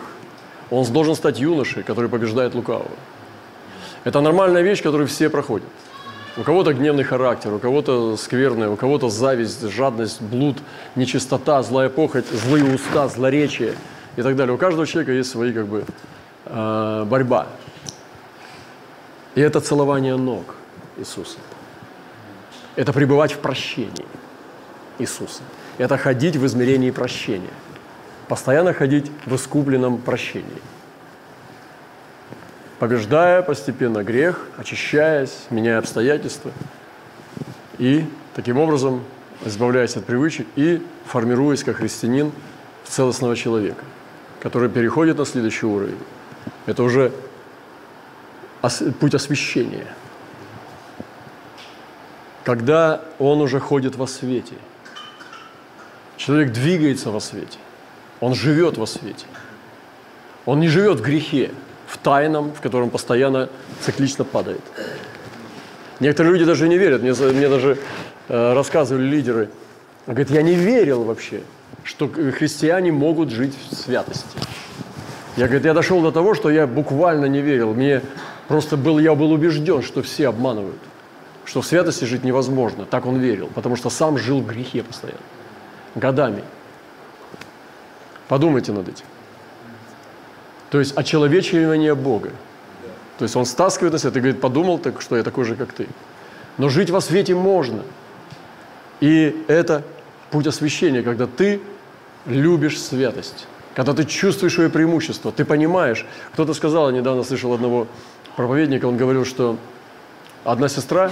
Он 0.69 0.85
должен 0.85 1.15
стать 1.15 1.41
юношей, 1.41 1.83
который 1.83 2.09
побеждает 2.09 2.55
лукавого. 2.55 2.87
Это 4.05 4.21
нормальная 4.21 4.61
вещь, 4.61 4.81
которую 4.81 5.09
все 5.09 5.29
проходят. 5.29 5.67
У 6.37 6.43
кого-то 6.43 6.73
гневный 6.73 7.03
характер, 7.03 7.53
у 7.53 7.59
кого-то 7.59 8.15
скверный, 8.15 8.69
у 8.69 8.77
кого-то 8.77 9.09
зависть, 9.09 9.69
жадность, 9.69 10.21
блуд, 10.21 10.57
нечистота, 10.95 11.61
злая 11.61 11.89
похоть, 11.89 12.25
злые 12.27 12.73
уста, 12.73 13.09
злоречие 13.09 13.75
и 14.15 14.21
так 14.21 14.37
далее. 14.37 14.53
У 14.53 14.57
каждого 14.57 14.87
человека 14.87 15.11
есть 15.11 15.29
свои 15.29 15.51
как 15.51 15.67
бы 15.67 15.83
э, 16.45 17.05
борьба. 17.05 17.47
И 19.35 19.41
это 19.41 19.59
целование 19.59 20.15
ног 20.15 20.55
Иисуса. 20.97 21.37
Это 22.77 22.93
пребывать 22.93 23.33
в 23.33 23.39
прощении 23.39 24.07
Иисуса. 24.99 25.41
Это 25.77 25.97
ходить 25.97 26.37
в 26.37 26.45
измерении 26.45 26.91
прощения. 26.91 27.53
Постоянно 28.29 28.73
ходить 28.73 29.11
в 29.25 29.35
искупленном 29.35 29.97
прощении 29.97 30.61
побеждая 32.81 33.43
постепенно 33.43 34.03
грех, 34.03 34.39
очищаясь, 34.57 35.45
меняя 35.51 35.77
обстоятельства 35.77 36.51
и 37.77 38.03
таким 38.33 38.57
образом 38.57 39.03
избавляясь 39.45 39.97
от 39.97 40.05
привычек 40.05 40.47
и 40.55 40.81
формируясь 41.05 41.63
как 41.63 41.75
христианин 41.75 42.31
в 42.83 42.89
целостного 42.89 43.35
человека, 43.35 43.83
который 44.39 44.67
переходит 44.67 45.19
на 45.19 45.27
следующий 45.27 45.67
уровень. 45.67 45.99
Это 46.65 46.81
уже 46.81 47.11
путь 48.99 49.13
освящения. 49.13 49.85
Когда 52.43 53.01
он 53.19 53.41
уже 53.41 53.59
ходит 53.59 53.95
во 53.95 54.07
свете. 54.07 54.55
Человек 56.17 56.51
двигается 56.51 57.11
во 57.11 57.19
свете. 57.19 57.59
Он 58.21 58.33
живет 58.33 58.79
во 58.79 58.87
свете. 58.87 59.27
Он 60.47 60.59
не 60.59 60.67
живет 60.67 60.97
в 60.97 61.03
грехе 61.03 61.51
в 61.91 61.97
тайном, 61.97 62.53
в 62.53 62.61
котором 62.61 62.89
постоянно 62.89 63.49
циклично 63.81 64.23
падает. 64.23 64.61
Некоторые 65.99 66.31
люди 66.31 66.45
даже 66.45 66.69
не 66.69 66.77
верят. 66.77 67.01
Мне, 67.01 67.11
мне 67.13 67.49
даже 67.49 67.77
э, 68.29 68.53
рассказывали 68.53 69.03
лидеры. 69.03 69.49
Он 70.07 70.13
говорит, 70.13 70.31
я 70.31 70.41
не 70.41 70.55
верил 70.55 71.03
вообще, 71.03 71.41
что 71.83 72.07
христиане 72.07 72.93
могут 72.93 73.29
жить 73.29 73.53
в 73.69 73.75
святости. 73.75 74.25
Я, 75.35 75.47
говорит, 75.47 75.65
я 75.65 75.73
дошел 75.73 76.01
до 76.01 76.13
того, 76.13 76.33
что 76.33 76.49
я 76.49 76.65
буквально 76.65 77.25
не 77.25 77.41
верил. 77.41 77.73
Мне 77.73 78.01
просто 78.47 78.77
был, 78.77 78.97
я 78.97 79.13
был 79.13 79.31
убежден, 79.31 79.81
что 79.81 80.01
все 80.01 80.29
обманывают. 80.29 80.79
Что 81.43 81.59
в 81.59 81.65
святости 81.65 82.05
жить 82.05 82.23
невозможно. 82.23 82.85
Так 82.85 83.05
он 83.05 83.17
верил. 83.19 83.49
Потому 83.53 83.75
что 83.75 83.89
сам 83.89 84.17
жил 84.17 84.39
в 84.39 84.47
грехе 84.47 84.81
постоянно. 84.81 85.19
Годами. 85.95 86.43
Подумайте 88.29 88.71
над 88.71 88.87
этим. 88.87 89.05
То 90.71 90.79
есть 90.79 90.97
очеловечивание 90.97 91.93
Бога. 91.93 92.31
То 93.19 93.23
есть 93.23 93.35
он 93.35 93.45
стаскивает 93.45 93.93
на 93.93 93.99
себя, 93.99 94.11
ты 94.11 94.19
говорит, 94.19 94.41
подумал, 94.41 94.79
так 94.79 95.01
что 95.01 95.17
я 95.17 95.23
такой 95.23 95.45
же, 95.45 95.55
как 95.55 95.73
ты. 95.73 95.87
Но 96.57 96.69
жить 96.69 96.89
во 96.89 97.01
свете 97.01 97.35
можно. 97.35 97.83
И 99.01 99.45
это 99.47 99.83
путь 100.31 100.47
освящения, 100.47 101.03
когда 101.03 101.27
ты 101.27 101.61
любишь 102.25 102.79
святость, 102.81 103.47
когда 103.75 103.93
ты 103.93 104.05
чувствуешь 104.05 104.53
свое 104.53 104.69
преимущество, 104.69 105.31
ты 105.31 105.43
понимаешь. 105.43 106.05
Кто-то 106.33 106.53
сказал, 106.53 106.89
я 106.89 106.97
недавно 106.97 107.23
слышал 107.23 107.53
одного 107.53 107.87
проповедника, 108.35 108.85
он 108.85 108.95
говорил, 108.95 109.25
что 109.25 109.57
одна 110.45 110.69
сестра 110.69 111.11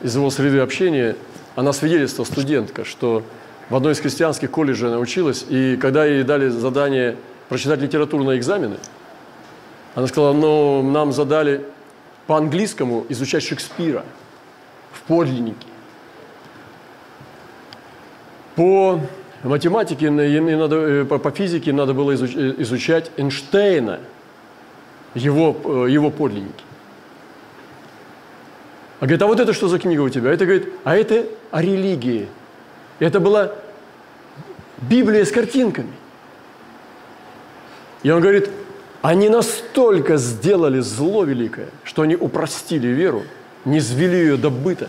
из 0.00 0.16
его 0.16 0.28
среды 0.30 0.58
общения, 0.58 1.16
она 1.54 1.72
свидетельствовала, 1.72 2.30
студентка, 2.30 2.84
что 2.84 3.22
в 3.70 3.76
одной 3.76 3.92
из 3.92 4.00
христианских 4.00 4.50
колледжей 4.50 4.88
она 4.88 4.98
училась, 4.98 5.44
и 5.48 5.76
когда 5.76 6.04
ей 6.04 6.24
дали 6.24 6.48
задание 6.48 7.16
прочитать 7.52 7.80
литературу 7.80 8.24
на 8.24 8.38
экзамены, 8.38 8.78
она 9.94 10.06
сказала, 10.06 10.32
ну, 10.32 10.82
нам 10.82 11.12
задали 11.12 11.66
по-английскому 12.26 13.04
изучать 13.10 13.42
Шекспира 13.42 14.06
в 14.90 15.02
подлиннике. 15.02 15.66
По 18.56 19.00
математике 19.42 20.08
надо, 20.08 20.76
э, 20.76 21.04
по 21.04 21.30
физике 21.30 21.74
надо 21.74 21.92
было 21.92 22.12
э, 22.12 22.16
изучать 22.62 23.10
Эйнштейна, 23.18 24.00
его, 25.14 25.54
э, 25.62 25.90
его 25.90 26.10
подлинники. 26.10 26.64
А 29.00 29.04
говорит, 29.04 29.20
а 29.20 29.26
вот 29.26 29.40
это 29.40 29.52
что 29.52 29.68
за 29.68 29.78
книга 29.78 30.00
у 30.00 30.08
тебя? 30.08 30.30
Это 30.32 30.46
говорит, 30.46 30.68
а 30.84 30.96
это 30.96 31.26
о 31.50 31.60
религии. 31.60 32.28
Это 32.98 33.20
была 33.20 33.52
Библия 34.88 35.26
с 35.26 35.30
картинками. 35.30 35.92
И 38.02 38.10
он 38.10 38.20
говорит, 38.20 38.50
они 39.00 39.28
настолько 39.28 40.16
сделали 40.16 40.80
зло 40.80 41.24
великое, 41.24 41.68
что 41.84 42.02
они 42.02 42.16
упростили 42.16 42.88
веру, 42.88 43.22
не 43.64 43.80
звели 43.80 44.16
ее 44.16 44.36
до 44.36 44.50
быта. 44.50 44.88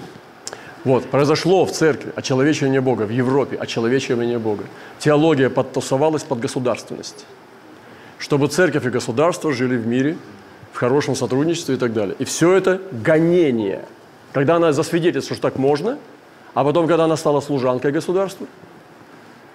Вот, 0.84 1.06
произошло 1.06 1.66
в 1.66 1.72
церкви 1.72 2.12
очеловечивание 2.16 2.82
Бога, 2.82 3.04
в 3.04 3.10
Европе 3.10 3.56
очеловечивание 3.56 4.38
Бога. 4.38 4.66
Теология 5.00 5.50
подтасовалась 5.50 6.24
под 6.24 6.40
государственность, 6.40 7.26
чтобы 8.18 8.48
церковь 8.48 8.86
и 8.86 8.90
государство 8.90 9.54
жили 9.54 9.78
в 9.78 9.88
мире, 9.88 10.18
в 10.74 10.78
хорошем 10.78 11.16
сотрудничестве 11.16 11.76
и 11.76 11.78
так 11.78 11.94
далее. 11.94 12.16
И 12.20 12.26
все 12.26 12.54
это 12.54 12.82
гонение– 12.92 13.86
когда 14.34 14.56
она 14.56 14.74
засвидетельствовала, 14.74 15.38
что 15.38 15.50
так 15.50 15.58
можно, 15.58 15.98
а 16.56 16.64
потом, 16.64 16.88
когда 16.88 17.06
она 17.06 17.16
стала 17.16 17.40
служанкой 17.40 17.92
государства, 17.92 18.48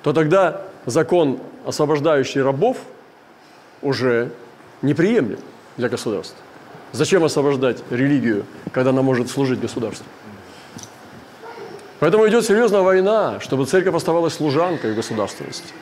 то 0.02 0.12
тогда 0.12 0.62
закон, 0.86 1.40
освобождающий 1.66 2.40
рабов, 2.40 2.78
уже 3.82 4.30
неприемлем 4.82 5.38
для 5.76 5.88
государства. 5.88 6.36
Зачем 6.92 7.24
освобождать 7.24 7.82
религию, 7.90 8.46
когда 8.72 8.90
она 8.90 9.02
может 9.02 9.30
служить 9.30 9.60
государству? 9.60 10.06
Поэтому 12.00 12.28
идет 12.28 12.44
серьезная 12.44 12.82
война, 12.82 13.40
чтобы 13.40 13.66
церковь 13.66 13.94
оставалась 13.94 14.34
служанкой 14.34 14.94
государственности. 14.94 15.72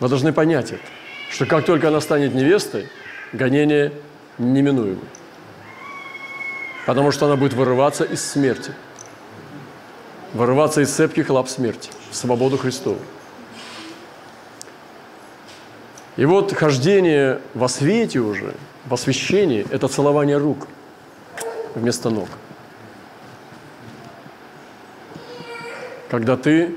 Вы 0.00 0.08
должны 0.08 0.32
понять 0.32 0.72
это, 0.72 0.82
что 1.30 1.46
как 1.46 1.64
только 1.64 1.88
она 1.88 2.00
станет 2.00 2.34
невестой, 2.34 2.88
гонение 3.32 3.92
неминуемо 4.38 5.00
потому 6.86 7.10
что 7.10 7.26
она 7.26 7.36
будет 7.36 7.52
вырываться 7.52 8.04
из 8.04 8.24
смерти, 8.24 8.72
вырываться 10.32 10.80
из 10.80 10.90
цепких 10.90 11.28
лап 11.28 11.48
смерти 11.48 11.90
в 12.10 12.16
свободу 12.16 12.56
Христову. 12.56 12.98
И 16.16 16.24
вот 16.24 16.52
хождение 16.54 17.40
во 17.54 17.68
свете 17.68 18.20
уже, 18.20 18.54
в 18.86 18.94
освящении– 18.94 19.66
это 19.70 19.88
целование 19.88 20.38
рук 20.38 20.66
вместо 21.74 22.08
ног. 22.08 22.28
Когда 26.08 26.36
ты 26.36 26.74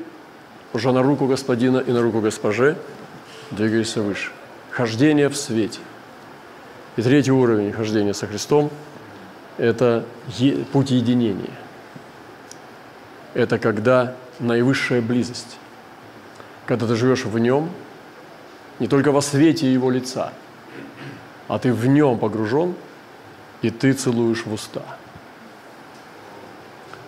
уже 0.73 0.91
на 0.91 1.01
руку 1.01 1.25
Господина 1.25 1.77
и 1.77 1.91
на 1.91 2.01
руку 2.01 2.19
Госпоже 2.19 2.75
двигаешься 3.51 4.01
выше. 4.01 4.31
Хождение 4.71 5.29
в 5.29 5.37
свете. 5.37 5.79
И 6.97 7.01
третий 7.01 7.31
уровень 7.31 7.71
хождения 7.71 8.13
со 8.13 8.27
Христом– 8.27 8.69
это 9.57 10.05
путь 10.73 10.91
единения. 10.91 11.53
Это 13.33 13.57
когда 13.57 14.15
наивысшая 14.39 15.01
близость. 15.01 15.57
Когда 16.65 16.87
ты 16.87 16.95
живешь 16.95 17.25
в 17.25 17.39
нем, 17.39 17.69
не 18.79 18.87
только 18.87 19.11
во 19.11 19.21
свете 19.21 19.71
его 19.71 19.91
лица, 19.91 20.33
а 21.47 21.59
ты 21.59 21.73
в 21.73 21.85
нем 21.87 22.17
погружен, 22.17 22.75
и 23.61 23.69
ты 23.69 23.93
целуешь 23.93 24.45
в 24.45 24.53
уста. 24.53 24.83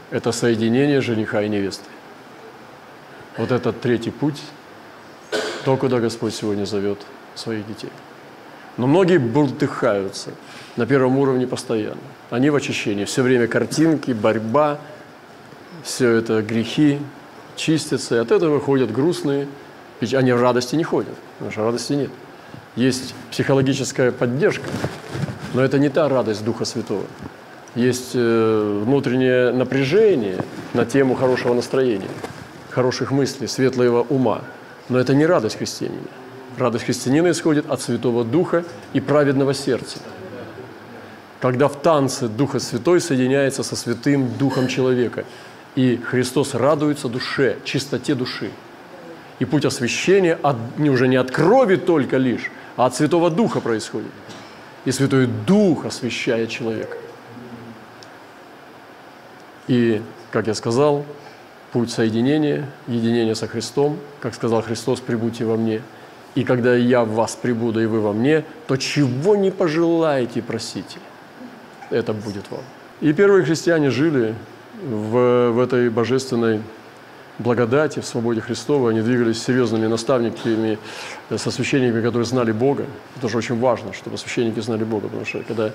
Это 0.09 0.31
соединение 0.31 0.99
жениха 0.99 1.41
и 1.41 1.49
невесты. 1.49 1.89
Вот 3.37 3.51
этот 3.51 3.79
третий 3.79 4.11
путь, 4.11 4.41
то, 5.63 5.77
куда 5.77 5.99
Господь 5.99 6.33
сегодня 6.33 6.65
зовет 6.65 6.99
своих 7.35 7.65
детей. 7.65 7.91
Но 8.77 8.87
многие 8.87 9.17
бултыхаются 9.17 10.31
на 10.75 10.85
первом 10.85 11.17
уровне 11.17 11.47
постоянно. 11.47 12.01
Они 12.29 12.49
в 12.49 12.55
очищении. 12.55 13.05
Все 13.05 13.21
время 13.21 13.47
картинки, 13.47 14.11
борьба, 14.11 14.79
все 15.83 16.09
это 16.09 16.41
грехи 16.41 16.99
чистятся. 17.55 18.15
И 18.15 18.17
от 18.19 18.31
этого 18.31 18.55
выходят 18.55 18.91
грустные. 18.91 19.47
Ведь 20.01 20.15
они 20.15 20.31
в 20.33 20.41
радости 20.41 20.75
не 20.75 20.83
ходят, 20.83 21.13
потому 21.33 21.51
что 21.51 21.63
радости 21.63 21.93
нет. 21.93 22.09
Есть 22.75 23.13
психологическая 23.29 24.11
поддержка, 24.11 24.65
но 25.53 25.61
это 25.61 25.77
не 25.77 25.89
та 25.89 26.09
радость 26.09 26.43
Духа 26.43 26.65
Святого. 26.65 27.05
Есть 27.75 28.11
э, 28.15 28.81
внутреннее 28.83 29.51
напряжение 29.51 30.43
на 30.73 30.85
тему 30.85 31.15
хорошего 31.15 31.53
настроения, 31.53 32.09
хороших 32.71 33.11
мыслей, 33.11 33.47
светлого 33.47 34.01
ума. 34.01 34.41
Но 34.89 34.99
это 34.99 35.13
не 35.13 35.25
радость 35.25 35.57
христианина. 35.57 36.01
Радость 36.57 36.85
христианина 36.85 37.31
исходит 37.31 37.69
от 37.69 37.81
Святого 37.81 38.25
Духа 38.25 38.65
и 38.93 38.99
праведного 38.99 39.53
сердца. 39.53 39.99
Когда 41.39 41.67
в 41.67 41.79
танце 41.79 42.27
Духа 42.27 42.59
Святой 42.59 42.99
соединяется 42.99 43.63
со 43.63 43.75
Святым 43.75 44.35
Духом 44.37 44.67
человека, 44.67 45.25
и 45.75 45.95
Христос 45.97 46.55
радуется 46.55 47.07
душе, 47.07 47.57
чистоте 47.63 48.15
души. 48.15 48.51
И 49.41 49.45
путь 49.45 49.65
освящения 49.65 50.39
от, 50.41 50.55
не 50.77 50.89
уже 50.89 51.09
не 51.09 51.17
от 51.17 51.31
крови 51.31 51.75
только 51.75 52.15
лишь, 52.15 52.49
а 52.77 52.85
от 52.85 52.95
Святого 52.95 53.29
Духа 53.29 53.59
происходит. 53.59 54.11
И 54.85 54.91
Святой 54.91 55.27
Дух 55.27 55.85
освящает 55.85 56.49
человека. 56.49 56.95
И, 59.67 60.01
как 60.31 60.47
я 60.47 60.53
сказал, 60.53 61.03
путь 61.73 61.91
соединения, 61.91 62.69
единения 62.87 63.35
со 63.35 63.47
Христом, 63.47 63.97
как 64.21 64.35
сказал 64.35 64.61
Христос, 64.61 65.01
прибудьте 65.01 65.43
во 65.43 65.57
мне– 65.57 65.81
и 66.33 66.43
когда 66.43 66.75
я 66.75 67.03
в 67.03 67.09
вас 67.09 67.35
прибуду, 67.35 67.81
и 67.81 67.85
вы 67.85 67.99
во 67.99 68.13
мне, 68.13 68.45
то 68.67 68.77
чего 68.77 69.35
не 69.35 69.51
пожелаете, 69.51 70.41
просите. 70.41 70.99
Это 71.89 72.13
будет 72.13 72.49
вам. 72.49 72.61
И 73.01 73.11
первые 73.11 73.43
христиане 73.43 73.89
жили 73.89 74.33
в, 74.81 75.51
в 75.51 75.59
этой 75.59 75.89
божественной 75.89 76.61
благодати, 77.41 77.99
в 77.99 78.05
свободе 78.05 78.41
Христовой. 78.41 78.91
Они 78.91 79.01
двигались 79.01 79.43
серьезными 79.43 79.87
наставниками, 79.87 80.77
со 81.35 81.51
священниками, 81.51 82.01
которые 82.01 82.25
знали 82.25 82.51
Бога. 82.51 82.85
Это 83.17 83.29
же 83.29 83.37
очень 83.37 83.59
важно, 83.59 83.93
чтобы 83.93 84.17
священники 84.17 84.59
знали 84.59 84.83
Бога, 84.83 85.07
потому 85.07 85.25
что 85.25 85.43
когда 85.43 85.71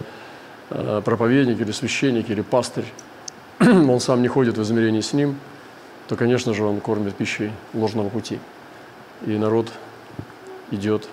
э, 0.70 1.02
проповедник 1.04 1.60
или 1.60 1.72
священник 1.72 2.30
или 2.30 2.42
пастырь, 2.42 2.86
он 3.60 4.00
сам 4.00 4.22
не 4.22 4.28
ходит 4.28 4.58
в 4.58 4.62
измерении 4.62 5.00
с 5.00 5.12
ним, 5.12 5.36
то, 6.08 6.16
конечно 6.16 6.54
же, 6.54 6.64
он 6.64 6.80
кормит 6.80 7.14
пищей 7.14 7.50
ложного 7.74 8.08
пути. 8.08 8.38
И 9.26 9.36
народ 9.36 9.72
идет 10.70 11.08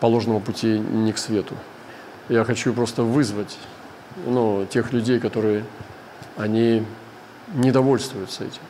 по 0.00 0.06
ложному 0.06 0.40
пути 0.40 0.78
не 0.78 1.12
к 1.12 1.18
свету. 1.18 1.54
Я 2.28 2.44
хочу 2.44 2.72
просто 2.72 3.02
вызвать 3.02 3.56
ну, 4.24 4.66
тех 4.68 4.92
людей, 4.92 5.20
которые 5.20 5.64
они 6.36 6.84
недовольствуются 7.54 8.44
этим. 8.44 8.62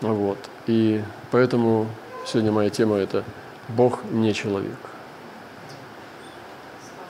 Вот. 0.00 0.38
И 0.66 1.02
поэтому 1.30 1.86
сегодня 2.26 2.52
моя 2.52 2.70
тема– 2.70 2.96
это 2.98 3.24
«Бог 3.68 4.04
не 4.10 4.32
человек». 4.34 4.78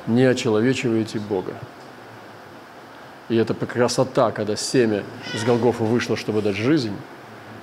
Не 0.06 0.24
очеловечивайте 0.24 1.18
Бога. 1.18 1.54
И 3.28 3.36
это 3.36 3.54
красота, 3.54 4.30
когда 4.30 4.56
семя 4.56 5.02
с 5.34 5.44
Голгофа 5.44 5.84
вышло, 5.84 6.16
чтобы 6.16 6.40
дать 6.40 6.56
жизнь. 6.56 6.96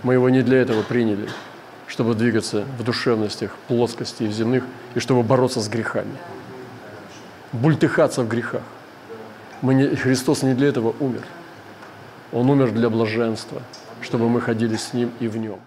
Мы 0.04 0.14
его 0.14 0.30
не 0.30 0.44
для 0.44 0.60
этого 0.60 0.84
приняли– 0.84 1.28
чтобы 1.88 2.16
двигаться 2.16 2.66
в 2.78 2.84
душевностях, 2.84 3.56
плоскости 3.68 4.24
и 4.24 4.32
земных, 4.32 4.64
и 4.96 5.00
чтобы 5.00 5.24
бороться 5.24 5.62
с 5.62 5.70
грехами. 5.70 6.16
Бультыхаться 7.52 8.24
в 8.24 8.28
грехах. 8.28 8.64
Мы 9.62 9.76
не, 9.76 9.96
Христос 9.96 10.44
не 10.44 10.54
для 10.54 10.68
этого 10.68 10.96
умер. 11.00 11.24
Он 12.32 12.50
умер 12.50 12.72
для 12.72 12.90
блаженства, 12.90 13.62
чтобы 14.06 14.30
мы 14.30 14.40
ходили 14.40 14.76
с 14.76 14.94
Ним 14.94 15.12
и 15.20 15.28
в 15.28 15.36
Нем. 15.36 15.60